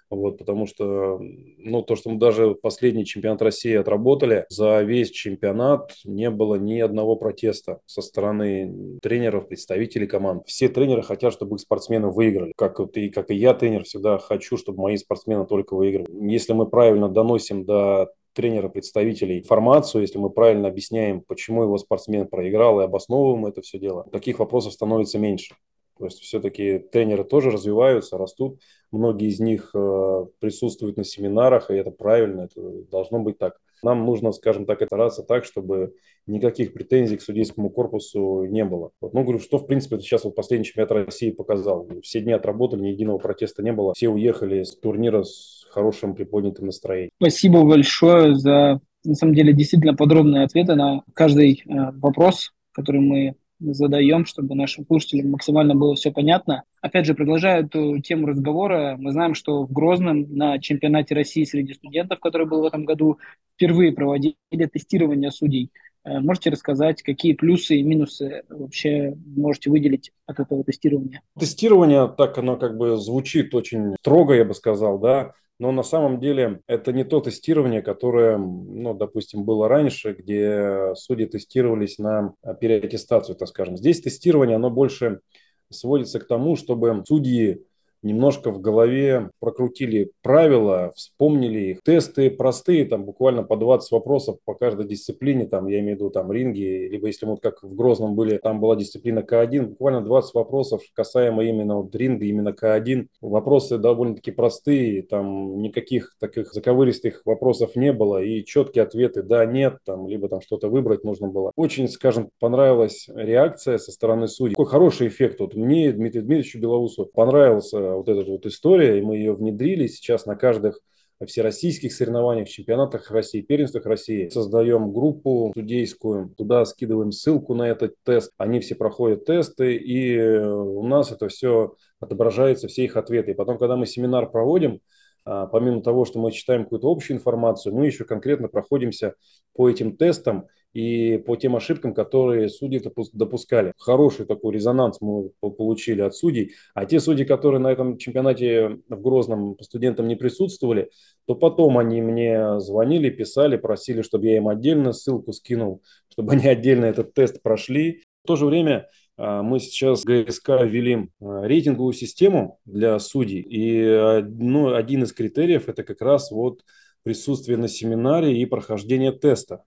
Вот, 0.09 0.37
потому 0.37 0.67
что, 0.67 1.19
ну, 1.57 1.81
то, 1.81 1.97
что 1.97 2.09
мы 2.09 2.17
даже 2.17 2.55
последний 2.55 3.03
чемпионат 3.05 3.41
России 3.41 3.73
отработали, 3.73 4.45
за 4.47 4.81
весь 4.81 5.11
чемпионат 5.11 5.91
не 6.05 6.29
было 6.29 6.55
ни 6.55 6.79
одного 6.79 7.17
протеста 7.17 7.81
со 7.85 8.01
стороны 8.01 8.99
тренеров, 9.01 9.49
представителей 9.49 10.07
команд. 10.07 10.43
Все 10.47 10.69
тренеры 10.69 11.03
хотят, 11.03 11.33
чтобы 11.33 11.55
их 11.55 11.61
спортсмены 11.61 12.07
выиграли. 12.07 12.53
Как 12.55 12.79
вот 12.79 12.95
и, 12.95 13.09
как 13.09 13.31
и 13.31 13.35
я, 13.35 13.53
тренер, 13.53 13.83
всегда 13.83 14.17
хочу, 14.17 14.55
чтобы 14.55 14.81
мои 14.81 14.95
спортсмены 14.95 15.45
только 15.45 15.75
выиграли. 15.75 16.07
Если 16.31 16.53
мы 16.53 16.67
правильно 16.67 17.09
доносим 17.09 17.65
до 17.65 18.07
тренера, 18.37 18.69
представителей 18.69 19.39
информацию, 19.39 20.03
если 20.03 20.19
мы 20.19 20.29
правильно 20.29 20.67
объясняем, 20.67 21.21
почему 21.21 21.63
его 21.63 21.79
спортсмен 21.79 22.27
проиграл 22.27 22.79
и 22.79 22.83
обосновываем 22.83 23.47
это 23.47 23.61
все 23.63 23.79
дело, 23.79 24.03
таких 24.11 24.37
вопросов 24.37 24.73
становится 24.73 25.17
меньше. 25.17 25.55
То 25.97 26.05
есть 26.05 26.19
все-таки 26.19 26.77
тренеры 26.77 27.23
тоже 27.23 27.49
развиваются, 27.49 28.19
растут. 28.19 28.61
Многие 28.91 29.29
из 29.29 29.39
них 29.39 29.71
э, 29.73 30.25
присутствуют 30.39 30.97
на 30.97 31.03
семинарах, 31.03 31.71
и 31.71 31.73
это 31.73 31.89
правильно, 31.89 32.41
это 32.41 32.61
должно 32.91 33.19
быть 33.19 33.39
так. 33.39 33.57
Нам 33.83 34.05
нужно, 34.05 34.31
скажем 34.31 34.65
так, 34.65 34.81
стараться 34.83 35.23
так, 35.23 35.45
чтобы 35.45 35.93
никаких 36.25 36.73
претензий 36.73 37.17
к 37.17 37.21
судейскому 37.21 37.69
корпусу 37.69 38.45
не 38.45 38.65
было. 38.65 38.91
Вот, 39.01 39.13
ну, 39.13 39.23
говорю, 39.23 39.39
что, 39.39 39.57
в 39.57 39.65
принципе, 39.65 39.99
сейчас 39.99 40.25
вот 40.25 40.35
последний 40.35 40.65
чемпионат 40.65 40.91
России 40.91 41.31
показал. 41.31 41.87
Все 42.01 42.21
дни 42.21 42.33
отработали, 42.33 42.81
ни 42.81 42.87
единого 42.89 43.17
протеста 43.17 43.63
не 43.63 43.71
было. 43.71 43.93
Все 43.93 44.09
уехали 44.09 44.63
с 44.63 44.75
турнира 44.75 45.23
с 45.23 45.65
хорошим 45.69 46.15
приподнятым 46.15 46.67
настроением. 46.67 47.11
Спасибо 47.17 47.63
большое 47.63 48.35
за, 48.35 48.79
на 49.03 49.15
самом 49.15 49.35
деле, 49.35 49.53
действительно 49.53 49.95
подробные 49.95 50.43
ответы 50.43 50.75
на 50.75 51.03
каждый 51.13 51.63
э, 51.65 51.91
вопрос, 51.93 52.53
который 52.73 53.01
мы 53.01 53.35
задаем, 53.59 54.25
чтобы 54.25 54.55
нашим 54.55 54.85
слушателям 54.85 55.31
максимально 55.31 55.75
было 55.75 55.95
все 55.95 56.11
понятно. 56.11 56.63
Опять 56.81 57.05
же, 57.05 57.13
продолжая 57.13 57.63
эту 57.63 57.99
тему 57.99 58.27
разговора, 58.27 58.95
мы 58.99 59.11
знаем, 59.11 59.33
что 59.33 59.65
в 59.65 59.71
Грозном 59.71 60.27
на 60.35 60.59
чемпионате 60.59 61.15
России 61.15 61.43
среди 61.43 61.73
студентов, 61.73 62.19
который 62.19 62.47
был 62.47 62.61
в 62.61 62.65
этом 62.65 62.85
году, 62.85 63.17
впервые 63.55 63.91
проводили 63.91 64.35
тестирование 64.71 65.31
судей. 65.31 65.71
Э, 66.03 66.19
можете 66.19 66.49
рассказать, 66.49 67.01
какие 67.03 67.33
плюсы 67.33 67.77
и 67.77 67.83
минусы 67.83 68.43
вообще 68.49 69.15
можете 69.35 69.69
выделить 69.69 70.11
от 70.25 70.39
этого 70.39 70.63
тестирования? 70.63 71.21
Тестирование, 71.37 72.07
так 72.07 72.37
оно 72.37 72.55
как 72.55 72.77
бы 72.77 72.97
звучит 72.97 73.53
очень 73.53 73.95
строго, 73.99 74.33
я 74.33 74.45
бы 74.45 74.53
сказал, 74.53 74.99
да, 74.99 75.33
но 75.59 75.71
на 75.71 75.83
самом 75.83 76.19
деле 76.19 76.61
это 76.67 76.93
не 76.93 77.03
то 77.03 77.19
тестирование, 77.19 77.81
которое, 77.81 78.37
ну, 78.37 78.93
допустим, 78.93 79.43
было 79.43 79.67
раньше, 79.67 80.13
где 80.13 80.93
судьи 80.95 81.25
тестировались 81.25 81.97
на 81.97 82.33
переаттестацию, 82.61 83.35
так 83.35 83.47
скажем. 83.47 83.77
Здесь 83.77 84.01
тестирование, 84.01 84.55
оно 84.55 84.69
больше 84.69 85.21
сводится 85.69 86.19
к 86.19 86.27
тому, 86.27 86.55
чтобы 86.55 87.03
судьи 87.05 87.63
немножко 88.01 88.51
в 88.51 88.59
голове 88.59 89.29
прокрутили 89.39 90.11
правила, 90.21 90.91
вспомнили 90.95 91.59
их. 91.71 91.81
Тесты 91.83 92.29
простые, 92.29 92.85
там 92.85 93.05
буквально 93.05 93.43
по 93.43 93.57
20 93.57 93.91
вопросов 93.91 94.37
по 94.45 94.53
каждой 94.53 94.87
дисциплине, 94.87 95.45
там 95.45 95.67
я 95.67 95.79
имею 95.79 95.97
в 95.97 95.99
виду 95.99 96.09
там 96.09 96.31
ринги, 96.31 96.87
либо 96.89 97.07
если 97.07 97.25
мы 97.25 97.33
вот 97.33 97.41
как 97.41 97.63
в 97.63 97.75
Грозном 97.75 98.15
были, 98.15 98.37
там 98.37 98.59
была 98.59 98.75
дисциплина 98.75 99.19
К1, 99.19 99.67
буквально 99.67 100.01
20 100.01 100.33
вопросов 100.33 100.81
касаемо 100.93 101.43
именно 101.43 101.77
вот 101.77 101.95
ринга, 101.95 102.25
именно 102.25 102.49
К1. 102.49 103.07
Вопросы 103.21 103.77
довольно-таки 103.77 104.31
простые, 104.31 105.03
там 105.03 105.61
никаких 105.61 106.15
таких 106.19 106.53
заковыристых 106.53 107.21
вопросов 107.25 107.75
не 107.75 107.93
было 107.93 108.21
и 108.21 108.43
четкие 108.43 108.83
ответы 108.83 109.23
да, 109.23 109.45
нет, 109.45 109.77
там, 109.85 110.07
либо 110.07 110.29
там 110.29 110.41
что-то 110.41 110.69
выбрать 110.69 111.03
нужно 111.03 111.27
было. 111.27 111.51
Очень, 111.55 111.87
скажем, 111.87 112.29
понравилась 112.39 113.07
реакция 113.13 113.77
со 113.77 113.91
стороны 113.91 114.27
судей. 114.27 114.55
Какой 114.55 114.65
хороший 114.65 115.07
эффект. 115.07 115.39
Вот 115.39 115.55
мне, 115.55 115.91
Дмитрию 115.91 116.23
Дмитриевичу 116.23 116.59
Белоусу, 116.59 117.09
понравился 117.13 117.86
вот 117.95 118.09
эта 118.09 118.29
вот 118.29 118.45
история, 118.45 118.97
и 118.97 119.01
мы 119.01 119.17
ее 119.17 119.33
внедрили 119.33 119.87
сейчас 119.87 120.25
на 120.25 120.35
каждых 120.35 120.79
всероссийских 121.25 121.93
соревнованиях, 121.93 122.47
чемпионатах 122.47 123.09
России, 123.09 123.41
первенствах 123.41 123.85
России. 123.85 124.29
Создаем 124.29 124.93
группу 124.93 125.51
судейскую, 125.55 126.29
туда 126.37 126.63
скидываем 126.65 127.11
ссылку 127.11 127.55
на 127.55 127.63
этот 127.63 127.95
тест. 128.03 128.31
Они 128.37 128.59
все 128.59 128.75
проходят 128.75 129.25
тесты, 129.25 129.75
и 129.75 130.19
у 130.19 130.85
нас 130.85 131.11
это 131.11 131.27
все 131.27 131.73
отображается, 131.99 132.67
все 132.67 132.83
их 132.85 132.97
ответы. 132.97 133.31
И 133.31 133.33
потом, 133.33 133.57
когда 133.57 133.75
мы 133.75 133.87
семинар 133.87 134.29
проводим, 134.29 134.79
а, 135.25 135.47
помимо 135.47 135.81
того, 135.81 136.05
что 136.05 136.19
мы 136.19 136.31
читаем 136.31 136.63
какую-то 136.63 136.89
общую 136.89 137.17
информацию, 137.17 137.75
мы 137.75 137.87
еще 137.87 138.05
конкретно 138.05 138.47
проходимся 138.47 139.15
по 139.53 139.69
этим 139.69 139.97
тестам 139.97 140.47
и 140.73 141.17
по 141.17 141.35
тем 141.35 141.55
ошибкам, 141.55 141.93
которые 141.93 142.49
судьи 142.49 142.81
допускали. 143.13 143.73
Хороший 143.77 144.25
такой 144.25 144.53
резонанс 144.53 145.01
мы 145.01 145.29
получили 145.39 146.01
от 146.01 146.15
судей. 146.15 146.53
А 146.73 146.85
те 146.85 146.99
судьи, 146.99 147.25
которые 147.25 147.59
на 147.59 147.71
этом 147.71 147.97
чемпионате 147.97 148.79
в 148.87 149.01
Грозном 149.01 149.55
по 149.55 149.63
студентам 149.63 150.07
не 150.07 150.15
присутствовали, 150.15 150.91
то 151.25 151.35
потом 151.35 151.77
они 151.77 152.01
мне 152.01 152.59
звонили, 152.59 153.09
писали, 153.09 153.57
просили, 153.57 154.01
чтобы 154.01 154.27
я 154.27 154.37
им 154.37 154.47
отдельно 154.47 154.93
ссылку 154.93 155.33
скинул, 155.33 155.81
чтобы 156.11 156.33
они 156.33 156.47
отдельно 156.47 156.85
этот 156.85 157.13
тест 157.13 157.41
прошли. 157.41 158.03
В 158.23 158.27
то 158.27 158.35
же 158.35 158.45
время 158.45 158.87
а, 159.17 159.41
мы 159.41 159.59
сейчас 159.59 160.03
ГСК 160.03 160.49
ввели 160.63 161.09
а, 161.19 161.43
рейтинговую 161.43 161.93
систему 161.93 162.59
для 162.65 162.99
судей. 162.99 163.41
И 163.41 164.21
ну, 164.21 164.73
один 164.73 165.03
из 165.03 165.13
критериев– 165.13 165.67
это 165.69 165.83
как 165.83 166.01
раз 166.01 166.29
вот 166.29 166.61
присутствие 167.03 167.57
на 167.57 167.67
семинаре 167.67 168.37
и 168.37 168.45
прохождение 168.45 169.11
теста. 169.11 169.63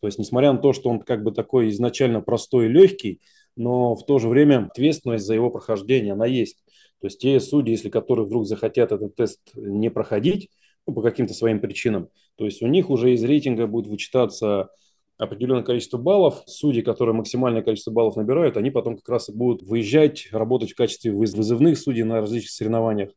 То 0.00 0.06
есть, 0.06 0.18
несмотря 0.18 0.52
на 0.52 0.58
то, 0.58 0.72
что 0.72 0.88
он 0.90 1.00
как 1.00 1.22
бы 1.22 1.32
такой 1.32 1.68
изначально 1.70 2.20
простой 2.20 2.66
и 2.66 2.68
легкий, 2.68 3.20
но 3.56 3.94
в 3.94 4.04
то 4.06 4.18
же 4.18 4.28
время 4.28 4.68
ответственность 4.70 5.26
за 5.26 5.34
его 5.34 5.50
прохождение, 5.50 6.14
она 6.14 6.26
есть. 6.26 6.64
То 7.00 7.06
есть 7.06 7.20
те 7.20 7.38
судьи, 7.40 7.72
если 7.72 7.88
которые 7.88 8.26
вдруг 8.26 8.46
захотят 8.46 8.92
этот 8.92 9.14
тест 9.16 9.40
не 9.54 9.90
проходить, 9.90 10.48
ну, 10.86 10.94
по 10.94 11.02
каким-то 11.02 11.34
своим 11.34 11.60
причинам, 11.60 12.08
то 12.36 12.44
есть 12.44 12.62
у 12.62 12.66
них 12.66 12.90
уже 12.90 13.12
из 13.12 13.22
рейтинга 13.22 13.66
будет 13.66 13.86
вычитаться 13.86 14.70
определенное 15.18 15.62
количество 15.62 15.98
баллов. 15.98 16.42
Судьи, 16.46 16.82
которые 16.82 17.14
максимальное 17.14 17.62
количество 17.62 17.90
баллов 17.90 18.16
набирают, 18.16 18.56
они 18.56 18.70
потом 18.70 18.96
как 18.96 19.08
раз 19.08 19.28
и 19.28 19.32
будут 19.32 19.62
выезжать, 19.62 20.28
работать 20.32 20.72
в 20.72 20.76
качестве 20.76 21.12
вызывных 21.12 21.78
судей 21.78 22.04
на 22.04 22.20
различных 22.20 22.50
соревнованиях. 22.50 23.10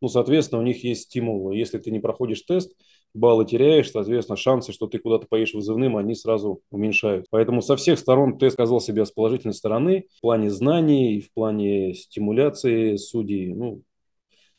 Ну, 0.00 0.08
соответственно, 0.08 0.62
у 0.62 0.64
них 0.64 0.82
есть 0.82 1.02
стимул. 1.02 1.52
Если 1.52 1.78
ты 1.78 1.90
не 1.90 2.00
проходишь 2.00 2.42
тест, 2.42 2.72
баллы 3.14 3.44
теряешь, 3.44 3.90
соответственно, 3.90 4.36
шансы, 4.36 4.72
что 4.72 4.86
ты 4.86 4.98
куда-то 4.98 5.26
поедешь 5.28 5.54
вызывным, 5.54 5.96
они 5.96 6.14
сразу 6.14 6.60
уменьшают. 6.70 7.26
Поэтому 7.30 7.62
со 7.62 7.76
всех 7.76 7.98
сторон 7.98 8.38
тест 8.38 8.54
сказал 8.54 8.80
себя 8.80 9.04
с 9.04 9.10
положительной 9.10 9.54
стороны 9.54 10.06
в 10.16 10.20
плане 10.20 10.50
знаний, 10.50 11.20
в 11.20 11.32
плане 11.32 11.94
стимуляции 11.94 12.96
судей. 12.96 13.52
Ну, 13.52 13.82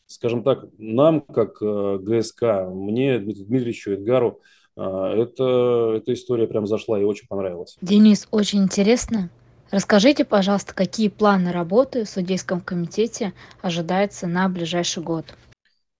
скажем 0.07 0.43
так, 0.43 0.65
нам, 0.77 1.21
как 1.21 1.61
э, 1.61 1.97
ГСК, 2.01 2.43
мне, 2.69 3.19
Дмитрию 3.19 3.47
Дмитриевичу, 3.47 3.91
Эдгару, 3.91 4.41
э, 4.75 4.81
это, 4.81 5.93
эта 5.97 6.13
история 6.13 6.47
прям 6.47 6.67
зашла 6.67 6.99
и 6.99 7.03
очень 7.03 7.27
понравилась. 7.27 7.77
Денис, 7.81 8.27
очень 8.31 8.63
интересно. 8.63 9.29
Расскажите, 9.71 10.25
пожалуйста, 10.25 10.75
какие 10.75 11.07
планы 11.07 11.53
работы 11.53 12.03
в 12.03 12.09
судейском 12.09 12.59
комитете 12.59 13.31
ожидается 13.61 14.27
на 14.27 14.49
ближайший 14.49 15.01
год? 15.01 15.25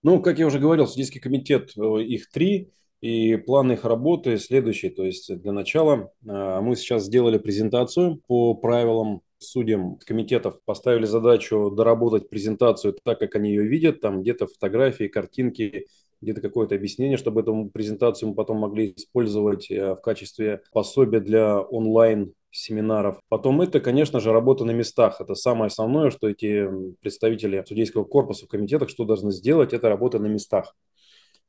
Ну, 0.02 0.20
как 0.20 0.38
я 0.38 0.46
уже 0.46 0.58
говорил, 0.58 0.86
судейский 0.86 1.20
комитет, 1.20 1.72
э, 1.76 2.02
их 2.02 2.30
три, 2.30 2.72
и 3.00 3.36
план 3.36 3.72
их 3.72 3.84
работы 3.84 4.38
следующий. 4.38 4.90
То 4.90 5.04
есть 5.04 5.34
для 5.40 5.52
начала 5.52 6.12
э, 6.24 6.60
мы 6.60 6.76
сейчас 6.76 7.04
сделали 7.04 7.38
презентацию 7.38 8.20
по 8.26 8.54
правилам 8.54 9.22
судьям 9.38 9.96
комитетов 9.96 10.60
поставили 10.64 11.04
задачу 11.04 11.70
доработать 11.70 12.30
презентацию 12.30 12.96
так, 13.02 13.18
как 13.18 13.34
они 13.34 13.50
ее 13.50 13.64
видят, 13.64 14.00
там 14.00 14.22
где-то 14.22 14.46
фотографии, 14.46 15.08
картинки, 15.08 15.86
где-то 16.20 16.40
какое-то 16.40 16.76
объяснение, 16.76 17.16
чтобы 17.16 17.40
эту 17.40 17.70
презентацию 17.72 18.30
мы 18.30 18.34
потом 18.34 18.58
могли 18.58 18.94
использовать 18.96 19.70
э, 19.70 19.94
в 19.94 20.00
качестве 20.00 20.62
пособия 20.72 21.20
для 21.20 21.60
онлайн 21.60 22.32
семинаров. 22.52 23.18
Потом 23.28 23.60
это, 23.62 23.80
конечно 23.80 24.20
же, 24.20 24.30
работа 24.30 24.64
на 24.64 24.70
местах. 24.70 25.20
Это 25.20 25.34
самое 25.34 25.66
основное, 25.66 26.10
что 26.10 26.28
эти 26.28 26.68
представители 27.00 27.64
судейского 27.66 28.04
корпуса 28.04 28.46
в 28.46 28.48
комитетах 28.48 28.90
что 28.90 29.04
должны 29.04 29.32
сделать, 29.32 29.72
это 29.72 29.88
работа 29.88 30.18
на 30.18 30.26
местах. 30.26 30.76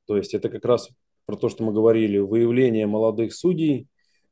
То 0.07 0.17
есть 0.17 0.33
это 0.33 0.49
как 0.49 0.65
раз 0.65 0.89
про 1.25 1.35
то, 1.35 1.49
что 1.49 1.63
мы 1.63 1.73
говорили, 1.73 2.17
выявление 2.17 2.87
молодых 2.87 3.33
судей 3.33 3.87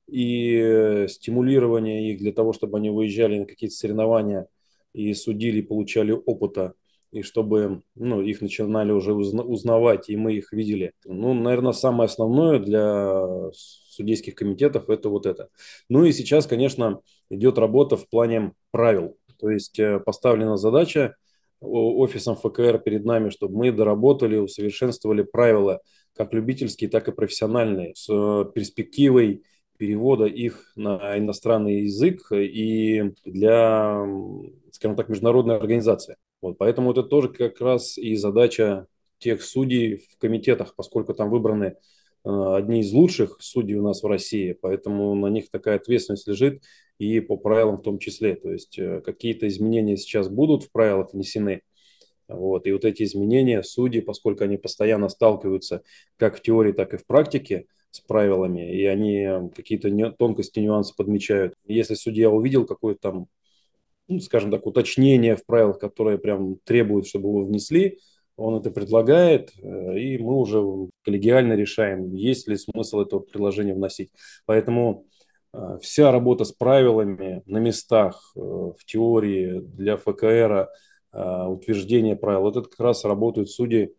и 0.07 1.05
стимулирование 1.09 2.11
их 2.11 2.19
для 2.19 2.33
того, 2.33 2.53
чтобы 2.53 2.77
они 2.77 2.89
выезжали 2.89 3.39
на 3.39 3.45
какие-то 3.45 3.75
соревнования 3.75 4.47
и 4.93 5.13
судили, 5.13 5.61
получали 5.61 6.11
опыта 6.11 6.73
и 7.11 7.21
чтобы 7.21 7.83
ну, 7.95 8.21
их 8.21 8.41
начинали 8.41 8.91
уже 8.91 9.13
узнавать, 9.13 10.09
и 10.09 10.15
мы 10.15 10.33
их 10.33 10.53
видели. 10.53 10.93
Ну, 11.03 11.33
наверное, 11.33 11.73
самое 11.73 12.05
основное 12.05 12.59
для 12.59 13.51
судейских 13.91 14.35
комитетов 14.35 14.89
это 14.89 15.09
вот 15.09 15.25
это. 15.25 15.49
Ну 15.89 16.05
и 16.05 16.11
сейчас, 16.11 16.47
конечно, 16.47 17.01
идет 17.29 17.57
работа 17.57 17.97
в 17.97 18.07
плане 18.09 18.53
правил. 18.71 19.17
То 19.39 19.49
есть 19.49 19.79
э, 19.79 19.99
поставлена 19.99 20.57
задача 20.57 21.15
офисом 21.59 22.35
ФКР 22.35 22.79
перед 22.79 23.05
нами, 23.05 23.29
чтобы 23.29 23.55
мы 23.55 23.71
доработали, 23.71 24.37
усовершенствовали 24.37 25.21
правила, 25.21 25.81
как 26.15 26.33
любительские, 26.33 26.89
так 26.89 27.07
и 27.07 27.11
профессиональные, 27.11 27.93
с 27.95 28.07
перспективой 28.55 29.43
перевода 29.77 30.25
их 30.25 30.71
на 30.75 31.17
иностранный 31.17 31.81
язык 31.83 32.31
и 32.31 33.13
для, 33.25 34.05
скажем 34.71 34.95
так, 34.95 35.09
международной 35.09 35.57
организации. 35.57 36.17
Вот, 36.41 36.57
поэтому 36.57 36.91
это 36.91 37.03
тоже 37.03 37.29
как 37.29 37.61
раз 37.61 37.97
и 37.97 38.15
задача 38.15 38.87
тех 39.19 39.43
судей 39.43 39.97
в 39.97 40.17
комитетах, 40.17 40.73
поскольку 40.75 41.13
там 41.13 41.29
выбраны 41.29 41.75
Э, 41.75 41.75
одни 42.23 42.81
из 42.81 42.91
лучших 42.93 43.37
судей 43.39 43.75
у 43.75 43.83
нас 43.83 44.03
в 44.03 44.07
России, 44.07 44.57
поэтому 44.59 45.15
на 45.15 45.27
них 45.27 45.49
такая 45.49 45.77
ответственность 45.77 46.27
лежит 46.27 46.63
и 46.97 47.19
по 47.19 47.35
правилам 47.35 47.77
в 47.77 47.81
том 47.81 47.97
числе. 47.97 48.35
То 48.35 48.51
есть 48.51 48.77
э, 48.77 49.01
какие-то 49.01 49.47
изменения 49.47 49.97
сейчас 49.97 50.29
будут 50.29 50.63
в 50.63 50.71
правилах 50.71 51.13
внесены. 51.13 51.61
Вот. 52.27 52.67
И 52.67 52.71
вот 52.71 52.85
эти 52.85 53.03
изменения 53.03 53.63
судьи, 53.63 54.01
поскольку 54.01 54.43
они 54.43 54.57
постоянно 54.57 55.09
сталкиваются 55.09 55.83
как 56.17 56.37
в 56.37 56.41
теории, 56.41 56.71
так 56.71 56.93
и 56.93 56.97
в 56.97 57.05
практике 57.05 57.65
с 57.89 57.99
правилами, 57.99 58.73
и 58.73 58.85
они 58.85 59.49
какие-то 59.55 60.11
тонкости, 60.11 60.59
нюансы 60.59 60.95
подмечают. 60.95 61.55
Если 61.65 61.95
судья 61.95 62.29
увидел 62.29 62.65
какое-то 62.65 63.01
там, 63.01 63.27
ну, 64.07 64.19
скажем 64.19 64.51
так, 64.51 64.65
уточнение 64.65 65.35
в 65.35 65.45
правилах, 65.45 65.79
которое 65.79 66.17
прям 66.17 66.57
требует, 66.63 67.07
чтобы 67.07 67.29
его 67.29 67.43
внесли, 67.43 67.99
он 68.41 68.55
это 68.55 68.71
предлагает, 68.71 69.51
э, 69.57 69.99
и 69.99 70.17
мы 70.17 70.35
уже 70.35 70.61
коллегиально 71.03 71.53
решаем, 71.53 72.13
есть 72.13 72.47
ли 72.47 72.57
смысл 72.57 73.01
этого 73.01 73.19
предложения 73.19 73.73
вносить. 73.73 74.11
Поэтому 74.45 75.05
э, 75.53 75.77
вся 75.81 76.11
работа 76.11 76.43
с 76.43 76.51
правилами 76.51 77.43
на 77.45 77.59
местах, 77.59 78.31
э, 78.35 78.39
в 78.39 78.83
теории 78.85 79.59
для 79.59 79.97
ФКР, 79.97 80.69
утверждение 81.13 82.15
правил, 82.15 82.47
это 82.47 82.61
как 82.61 82.79
раз 82.79 83.03
работают 83.03 83.49
судьи, 83.49 83.93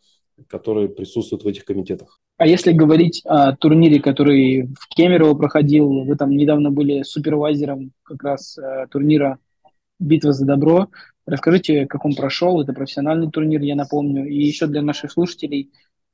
которые 0.49 0.89
присутствуют 0.89 1.45
в 1.45 1.47
этих 1.47 1.67
комитетах. 1.67 2.19
А 2.39 2.47
если 2.47 2.73
говорить 2.73 3.21
о 3.27 3.55
турнире, 3.55 4.01
который 4.01 4.63
в 4.81 4.89
Кемерово 4.89 5.35
проходил, 5.35 6.05
вы 6.05 6.17
там 6.17 6.31
недавно 6.31 6.71
были 6.71 7.03
супервайзером 7.03 7.93
как 8.03 8.23
раз 8.23 8.59
турнира 8.91 9.39
«Битва 10.01 10.33
за 10.33 10.47
добро», 10.47 10.89
Расскажите, 11.27 11.87
как 11.87 12.05
он 12.05 12.15
прошел. 12.15 12.61
Это 12.61 12.73
профессиональный 12.73 13.31
турнир, 13.31 13.61
я 13.61 13.77
напомню. 13.77 14.29
И 14.29 14.43
еще 14.43 14.67
для 14.67 14.83
наших 14.83 15.13
слушателей 15.13 15.71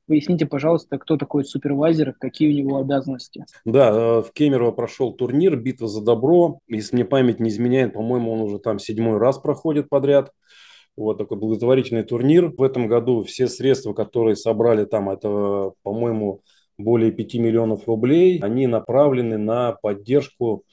Поясните, 0.09 0.47
пожалуйста, 0.47 0.97
кто 0.97 1.17
такой 1.17 1.45
супервайзер, 1.45 2.15
какие 2.19 2.51
у 2.51 2.55
него 2.55 2.79
обязанности? 2.79 3.45
Да, 3.63 3.91
э, 3.91 4.21
в 4.23 4.31
Кемерово 4.33 4.71
прошел 4.71 5.13
турнир 5.13 5.55
«Битва 5.55 5.87
за 5.87 6.01
добро». 6.01 6.61
Если 6.67 6.95
мне 6.95 7.05
память 7.05 7.39
не 7.39 7.51
изменяет, 7.51 7.93
по-моему, 7.93 8.33
он 8.33 8.41
уже 8.41 8.57
там 8.57 8.79
седьмой 8.79 9.19
раз 9.19 9.37
проходит 9.37 9.87
подряд. 9.87 10.31
Вот 10.97 11.19
такой 11.19 11.37
благотворительный 11.37 12.01
турнир. 12.01 12.51
В 12.57 12.63
этом 12.63 12.87
году 12.87 13.23
все 13.23 13.47
средства, 13.47 13.93
которые 13.93 14.35
собрали 14.35 14.85
там, 14.85 15.11
это, 15.11 15.73
по-моему, 15.83 16.41
более 16.79 17.11
5 17.11 17.35
миллионов 17.35 17.87
рублей, 17.87 18.39
они 18.39 18.65
направлены 18.65 19.37
на 19.37 19.73
поддержку 19.73 20.63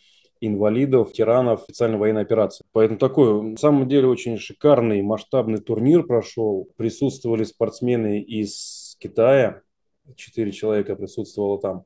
инвалидов, 0.40 1.12
тиранов 1.12 1.62
специальной 1.62 1.98
военной 1.98 2.22
операции. 2.22 2.64
Поэтому 2.72 2.98
такой, 2.98 3.42
на 3.42 3.56
самом 3.56 3.88
деле, 3.88 4.08
очень 4.08 4.38
шикарный 4.38 5.02
масштабный 5.02 5.58
турнир 5.58 6.04
прошел. 6.04 6.68
Присутствовали 6.76 7.44
спортсмены 7.44 8.20
из 8.20 8.96
Китая, 8.98 9.62
четыре 10.14 10.52
человека 10.52 10.96
присутствовало 10.96 11.60
там. 11.60 11.84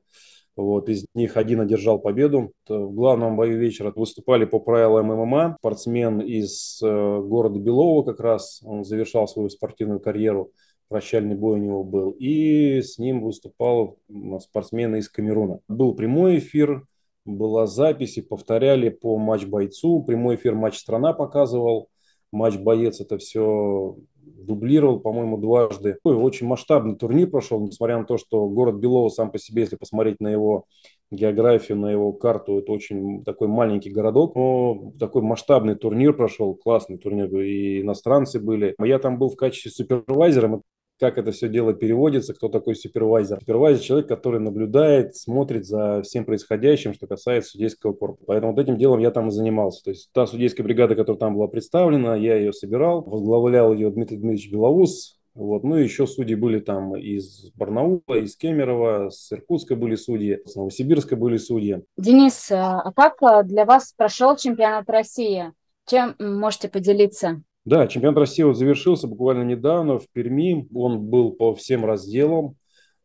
Вот, 0.57 0.89
из 0.89 1.07
них 1.15 1.37
один 1.37 1.61
одержал 1.61 1.99
победу. 1.99 2.53
В 2.69 2.93
главном 2.93 3.37
бою 3.37 3.59
вечера 3.59 3.93
выступали 3.95 4.45
по 4.45 4.59
правилам 4.59 5.07
ММА. 5.07 5.57
Спортсмен 5.59 6.21
из 6.21 6.81
э, 6.83 6.87
города 6.87 7.59
Белова 7.59 8.03
как 8.03 8.21
раз, 8.21 8.61
он 8.65 8.85
завершал 8.85 9.27
свою 9.27 9.49
спортивную 9.49 10.01
карьеру. 10.01 10.53
Прощальный 10.89 11.37
бой 11.37 11.61
у 11.61 11.63
него 11.63 11.85
был. 11.85 12.11
И 12.19 12.83
с 12.83 12.99
ним 12.99 13.23
выступал 13.23 13.97
спортсмен 14.41 14.97
из 14.97 15.09
Камеруна. 15.09 15.61
Был 15.69 15.95
прямой 15.95 16.39
эфир, 16.39 16.85
была 17.25 17.67
запись 17.67 18.19
и 18.19 18.23
повторяли 18.23 18.89
по 18.89 19.19
матч-бойцу. 19.19 20.03
Прямой 20.03 20.37
эфир 20.37 20.55
матч-страна 20.55 21.13
показывал. 21.13 21.89
Матч-боец 22.33 23.01
это 23.01 23.19
все 23.19 23.97
дублировал, 24.23 25.01
по-моему, 25.01 25.37
дважды. 25.39 25.99
Очень 26.05 26.47
масштабный 26.47 26.97
турнир 26.97 27.29
прошел, 27.31 27.61
несмотря 27.61 27.99
на 27.99 28.05
то, 28.05 28.17
что 28.17 28.49
город 28.49 28.77
Белово 28.77 29.09
сам 29.09 29.31
по 29.31 29.39
себе, 29.39 29.63
если 29.63 29.77
посмотреть 29.77 30.21
на 30.21 30.29
его 30.29 30.65
географию, 31.11 31.79
на 31.79 31.91
его 31.91 32.13
карту, 32.13 32.59
это 32.59 32.73
очень 32.73 33.25
такой 33.25 33.49
маленький 33.49 33.91
городок, 33.91 34.37
но 34.37 34.93
такой 34.99 35.23
масштабный 35.23 35.75
турнир 35.75 36.13
прошел, 36.13 36.55
классный 36.55 36.99
турнир, 36.99 37.29
и 37.41 37.81
иностранцы 37.81 38.39
были. 38.41 38.75
Я 38.83 38.99
там 38.99 39.19
был 39.19 39.29
в 39.29 39.37
качестве 39.37 39.71
супервайзера, 39.71 40.63
как 41.01 41.19
это 41.19 41.33
все 41.33 41.49
дело 41.49 41.73
переводится, 41.73 42.35
кто 42.35 42.49
такой 42.49 42.77
супервайзер. 42.77 43.41
Супервайзер– 43.41 43.83
человек, 43.83 44.09
который 44.09 44.39
наблюдает, 44.39 45.17
смотрит 45.17 45.67
за 45.67 46.03
всем 46.03 46.25
происходящим, 46.25 46.93
что 46.93 47.07
касается 47.07 47.53
судейского 47.53 47.95
корпуса. 47.95 48.25
Поэтому 48.27 48.53
вот 48.53 48.61
этим 48.61 48.77
делом 48.77 49.01
я 49.01 49.11
там 49.11 49.29
и 49.29 49.31
занимался. 49.31 49.83
То 49.83 49.91
есть 49.91 50.11
та 50.13 50.27
судейская 50.27 50.63
бригада, 50.63 50.95
которая 50.95 51.19
там 51.19 51.35
была 51.35 51.49
представлена, 51.49 52.15
я 52.17 52.37
ее 52.37 52.53
собирал, 52.53 53.03
возглавлял 53.03 53.73
ее 53.73 53.91
Дмитрий 53.91 54.19
Дмитриевич 54.19 54.53
Белоус, 54.53 55.17
вот. 55.35 55.63
Ну 55.63 55.79
и 55.79 55.85
еще 55.85 56.07
судьи 56.07 56.35
были 56.35 56.59
там 56.59 56.97
из 56.97 57.51
Барнаула, 57.55 58.01
из 58.09 58.37
Кемерово, 58.37 59.11
с 59.11 59.33
Иркутска 59.33 59.77
были 59.77 59.95
судьи, 59.95 60.41
с 60.45 60.55
Новосибирска 60.57 61.17
были 61.17 61.37
судьи. 61.37 61.83
Денис, 61.97 62.51
а 62.51 62.93
как 62.93 63.47
для 63.47 63.65
вас 63.65 63.95
прошел 63.97 64.37
чемпионат 64.37 64.91
России? 64.91 65.53
Чем 65.87 66.15
можете 66.19 66.69
поделиться? 66.69 67.43
Да, 67.71 67.87
чемпионат 67.87 68.19
России 68.19 68.43
вот 68.43 68.57
завершился 68.57 69.07
буквально 69.07 69.45
недавно 69.45 70.01
в 70.01 70.09
Перми. 70.11 70.67
Он 70.75 71.03
был 71.07 71.31
по 71.31 71.55
всем 71.55 71.85
разделам. 71.85 72.57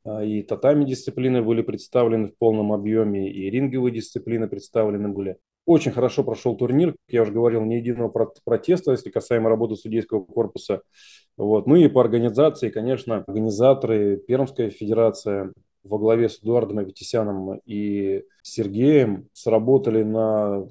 А, 0.03 0.25
и 0.25 0.41
татами 0.41 0.85
дисциплины 0.85 1.43
были 1.43 1.61
представлены 1.61 2.29
в 2.29 2.37
полном 2.39 2.73
объеме, 2.73 3.31
и 3.31 3.47
ринговые 3.51 3.93
дисциплины 3.93 4.47
представлены 4.47 5.09
были. 5.09 5.37
Очень 5.67 5.91
хорошо 5.91 6.23
прошел 6.23 6.57
турнир, 6.57 6.93
как 6.93 6.97
я 7.09 7.21
уже 7.21 7.31
говорил, 7.31 7.61
ни 7.61 7.75
единого 7.75 8.09
протеста, 8.43 8.89
если 8.89 9.11
касаемо 9.11 9.49
работы 9.49 9.75
судейского 9.75 10.25
корпуса. 10.25 10.81
Вот. 11.37 11.67
Ну 11.67 11.75
и 11.75 11.87
по 11.87 12.01
организации, 12.01 12.71
конечно, 12.71 13.17
организаторы, 13.17 14.17
Пермская 14.17 14.71
федерация 14.71 15.53
во 15.83 15.99
главе 15.99 16.27
с 16.27 16.39
Эдуардом 16.39 16.79
Аветисяном 16.79 17.61
и 17.67 18.23
Сергеем 18.41 19.27
сработали 19.31 20.01
на 20.01 20.67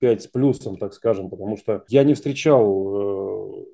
5 0.00 0.22
с 0.22 0.26
плюсом, 0.26 0.76
так 0.76 0.92
скажем, 0.94 1.30
потому 1.30 1.56
что 1.56 1.84
я 1.88 2.04
не 2.04 2.14
встречал 2.14 3.60
э, 3.60 3.64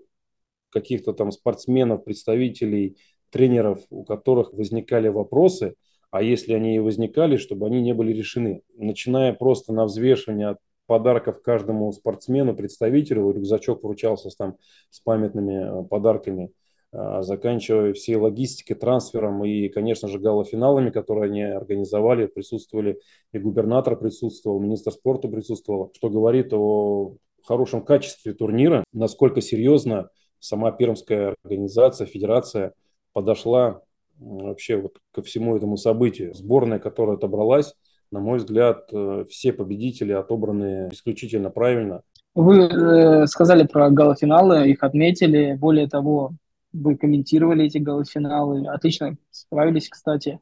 каких-то 0.71 1.13
там 1.13 1.33
спортсменов, 1.33 2.05
представителей, 2.05 2.99
тренеров, 3.31 3.81
у 3.91 4.05
которых 4.05 4.53
возникали 4.53 5.09
вопросы, 5.09 5.75
а 6.11 6.23
если 6.23 6.53
они 6.53 6.77
и 6.77 6.81
возникали, 6.81 7.37
чтобы 7.37 7.67
они 7.67 7.83
не 7.83 7.95
были 7.95 8.13
решены. 8.13 8.63
Начиная 8.77 9.33
просто 9.33 9.73
на 9.73 9.85
взвешивание 9.87 10.57
подарков 10.87 11.43
каждому 11.43 11.93
спортсмену, 11.93 12.55
представителю, 12.55 13.31
рюкзачок 13.31 13.83
вручался 13.83 14.29
там 14.37 14.57
с 14.91 15.01
памятными 15.01 15.83
э, 15.83 15.89
подарками– 15.89 16.53
заканчивая 16.93 17.93
всей 17.93 18.17
логистикой, 18.17 18.77
трансфером 18.77 19.45
и, 19.45 19.69
конечно 19.69 20.09
же, 20.09 20.19
галофиналами, 20.19 20.91
которые 20.91 21.31
они 21.31 21.43
организовали, 21.43 22.27
присутствовали, 22.27 23.01
и 23.33 23.39
губернатор 23.39 23.97
присутствовал, 23.97 24.61
министр 24.61 24.93
спорта 24.93 25.29
присутствовал, 25.29 25.91
что 25.95 26.09
говорит 26.09 26.53
о 26.53 27.17
хорошем 27.45 27.85
качестве 27.85 28.35
турнира, 28.35 28.85
насколько 28.93 29.41
серьезно 29.41 30.09
сама 30.41 30.73
пермская 30.73 31.35
организация, 31.45 32.07
федерация 32.07 32.73
подошла 33.13 33.83
вообще 34.19 34.77
вот 34.77 34.99
ко 35.13 35.23
всему 35.23 35.57
этому 35.57 35.77
событию. 35.77 36.35
Сборная, 36.35 36.79
которая 36.79 37.17
отобралась, 37.17 37.75
на 38.11 38.21
мой 38.21 38.39
взгляд, 38.39 38.89
э, 38.93 39.25
все 39.29 39.53
победители 39.53 40.13
отобраны 40.13 40.89
исключительно 40.93 41.51
правильно. 41.51 42.03
Вы 42.35 42.65
э, 42.65 43.27
сказали 43.27 43.67
про 43.67 43.91
гала-финалы, 43.91 44.69
их 44.69 44.83
отметили. 44.83 45.55
Более 45.55 45.89
того, 45.89 46.33
вы 46.77 46.97
комментировали 46.97 47.65
эти 47.65 47.79
гала-финалы, 47.79 48.67
отлично 48.67 49.17
справились, 49.31 49.89
кстати. 49.89 50.41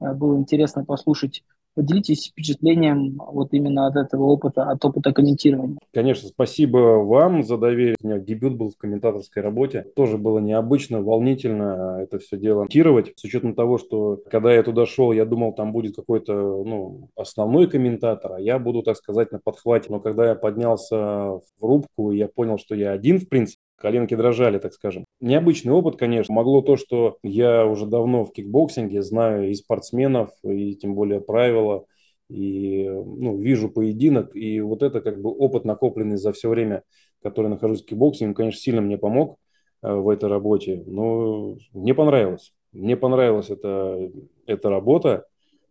Э, 0.00 0.12
было 0.12 0.36
интересно 0.36 0.84
послушать. 0.84 1.42
Поделитесь 1.74 2.28
впечатлением 2.28 3.20
вот 3.22 3.52
именно 3.52 3.86
от 3.86 3.96
этого 3.96 4.24
опыта, 4.24 4.62
от 4.62 4.82
опыта 4.82 5.12
комментирования. 5.12 5.76
Конечно, 5.92 6.26
спасибо 6.26 6.78
вам 7.04 7.42
за 7.42 7.58
доверие. 7.58 7.96
У 8.02 8.06
меня 8.06 8.18
дебют 8.18 8.54
был 8.54 8.70
в 8.70 8.78
комментаторской 8.78 9.42
работе. 9.42 9.84
Тоже 9.94 10.16
было 10.16 10.38
необычно, 10.38 11.02
волнительно 11.02 11.98
это 12.00 12.18
все 12.18 12.38
дело 12.38 12.60
комментировать. 12.60 13.12
С 13.16 13.24
учетом 13.24 13.54
того, 13.54 13.76
что 13.76 14.22
когда 14.30 14.54
я 14.54 14.62
туда 14.62 14.86
шел, 14.86 15.12
я 15.12 15.26
думал, 15.26 15.52
там 15.52 15.72
будет 15.72 15.96
какой-то 15.96 16.32
ну, 16.32 17.10
основной 17.14 17.68
комментатор, 17.68 18.32
а 18.32 18.40
я 18.40 18.58
буду, 18.58 18.82
так 18.82 18.96
сказать, 18.96 19.30
на 19.30 19.38
подхвате. 19.38 19.88
Но 19.90 20.00
когда 20.00 20.28
я 20.28 20.34
поднялся 20.34 20.96
в 20.96 21.42
рубку, 21.60 22.10
я 22.10 22.26
понял, 22.28 22.56
что 22.56 22.74
я 22.74 22.92
один, 22.92 23.20
в 23.20 23.28
принципе, 23.28 23.60
коленки 23.76 24.14
дрожали, 24.14 24.58
так 24.58 24.72
скажем. 24.72 25.04
Необычный 25.20 25.72
опыт, 25.72 25.96
конечно. 25.96 26.34
Могло 26.34 26.62
то, 26.62 26.76
что 26.76 27.18
я 27.22 27.66
уже 27.66 27.86
давно 27.86 28.24
в 28.24 28.32
кикбоксинге, 28.32 29.02
знаю 29.02 29.50
и 29.50 29.54
спортсменов, 29.54 30.30
и 30.42 30.74
тем 30.74 30.94
более 30.94 31.20
правила, 31.20 31.84
и 32.28 32.88
ну, 32.88 33.36
вижу 33.36 33.68
поединок. 33.68 34.34
И 34.34 34.60
вот 34.60 34.82
это 34.82 35.00
как 35.00 35.20
бы 35.20 35.30
опыт, 35.30 35.64
накопленный 35.64 36.16
за 36.16 36.32
все 36.32 36.48
время, 36.48 36.82
который 37.22 37.48
нахожусь 37.48 37.82
в 37.82 37.86
кикбоксинге, 37.86 38.34
конечно, 38.34 38.60
сильно 38.60 38.80
мне 38.80 38.98
помог 38.98 39.38
э, 39.82 39.92
в 39.92 40.08
этой 40.08 40.28
работе. 40.28 40.82
Но 40.86 41.56
мне 41.72 41.94
понравилось. 41.94 42.52
Мне 42.72 42.96
понравилась 42.96 43.50
эта, 43.50 44.10
эта 44.46 44.70
работа. 44.70 45.26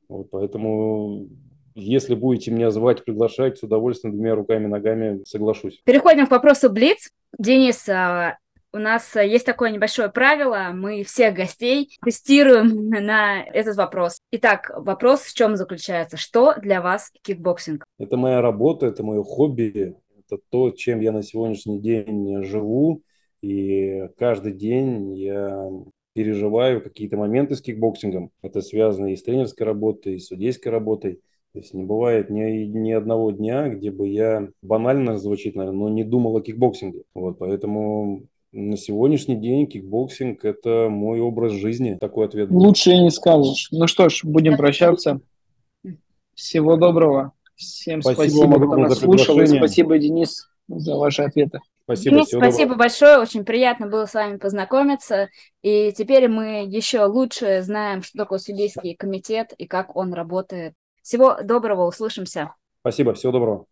Вот, 0.07 0.29
поэтому 0.29 1.27
если 1.75 2.15
будете 2.15 2.51
меня 2.51 2.71
звать, 2.71 3.03
приглашать, 3.03 3.57
с 3.57 3.63
удовольствием 3.63 4.15
двумя 4.15 4.33
руками, 4.33 4.65
ногами 4.65 5.21
соглашусь. 5.25 5.81
Переходим 5.83 6.25
к 6.25 6.31
вопросу 6.31 6.69
блиц. 6.69 7.11
Денис, 7.37 7.87
а, 7.89 8.37
У 8.73 8.77
нас 8.77 9.15
э, 9.15 9.27
есть 9.27 9.45
такое 9.45 9.71
небольшое 9.71 10.09
правило, 10.09 10.71
мы 10.73 11.03
всех 11.03 11.35
гостей 11.35 11.89
тестируем 12.03 12.89
на 12.89 13.43
этот 13.43 13.75
вопрос. 13.75 14.17
Итак, 14.31 14.71
вопрос 14.75 15.21
в 15.21 15.33
чем 15.33 15.55
заключается? 15.55 16.17
Что 16.17 16.55
для 16.55 16.81
вас 16.81 17.11
кикбоксинг? 17.21 17.83
Это 17.99 18.17
моя 18.17 18.41
работа, 18.41 18.85
это 18.85 19.03
мое 19.03 19.23
хобби, 19.23 19.95
это 20.17 20.41
то, 20.49 20.71
чем 20.71 20.99
я 21.01 21.11
на 21.11 21.23
сегодняшний 21.23 21.79
день 21.79 22.43
живу, 22.43 23.01
и 23.41 24.07
каждый 24.17 24.53
день 24.53 25.13
я 25.15 25.69
переживаю 26.13 26.81
какие-то 26.81 27.17
моменты 27.17 27.55
с 27.55 27.61
кикбоксингом. 27.61 28.31
Это 28.41 28.61
связано 28.61 29.11
и 29.11 29.15
с 29.17 29.23
тренерской 29.23 29.65
работой, 29.65 30.15
и 30.15 30.19
с 30.19 30.27
судейской 30.27 30.71
работой. 30.71 31.19
То 31.55 31.61
есть 31.61 31.73
не 31.73 31.85
бывает 31.85 32.29
ни, 32.29 32.65
ни 32.65 32.91
одного 32.91 33.31
дня, 33.31 33.69
где 33.69 33.89
бы 33.89 34.09
я 34.09 34.49
банально 34.61 35.17
звучит, 35.17 35.55
наверное, 35.55 35.79
но 35.79 35.89
не 35.89 36.03
думал 36.03 36.35
о 36.35 36.41
кикбоксинге. 36.41 37.03
Вот, 37.13 37.37
поэтому 37.39 38.23
на 38.51 38.75
сегодняшний 38.75 39.37
день 39.37 39.65
кикбоксинг– 39.65 40.43
это 40.43 40.89
мой 40.89 41.21
образ 41.21 41.53
жизни. 41.53 41.97
Такой 41.97 42.25
ответ. 42.25 42.51
Лучше 42.51 42.91
и 42.91 42.99
не 42.99 43.09
скажешь. 43.09 43.69
Ну 43.71 43.87
что 43.87 44.09
ж, 44.09 44.25
будем 44.25 44.57
прощаться. 44.57 45.21
Всего 46.33 46.75
доброго. 46.75 47.31
Всем 47.55 48.01
спасибо, 48.01 48.23
спасибо 48.23 48.55
кто 48.57 48.75
нас 48.75 48.99
слушал. 48.99 49.39
И 49.39 49.45
спасибо, 49.45 49.97
Денис, 49.97 50.49
за 50.67 50.97
ваши 50.97 51.21
ответы. 51.21 51.61
Спасибо, 51.85 52.17
Денис, 52.17 52.27
спасибо 52.27 52.71
доброго. 52.71 52.79
большое, 52.79 53.19
очень 53.19 53.45
приятно 53.45 53.87
было 53.87 54.07
с 54.07 54.13
вами 54.13 54.35
познакомиться. 54.35 55.29
И 55.61 55.93
теперь 55.93 56.27
мы 56.27 56.65
еще 56.67 57.05
лучше 57.05 57.61
знаем, 57.61 58.03
что 58.03 58.17
такое 58.17 58.39
судейский 58.39 58.93
комитет 58.95 59.53
и 59.57 59.65
как 59.67 59.95
он 59.95 60.13
работает. 60.13 60.73
Всего 61.05 61.37
доброго, 61.39 61.85
услышимся. 61.85 62.55
Спасибо, 62.79 63.13
всего 63.13 63.31
доброго. 63.31 63.65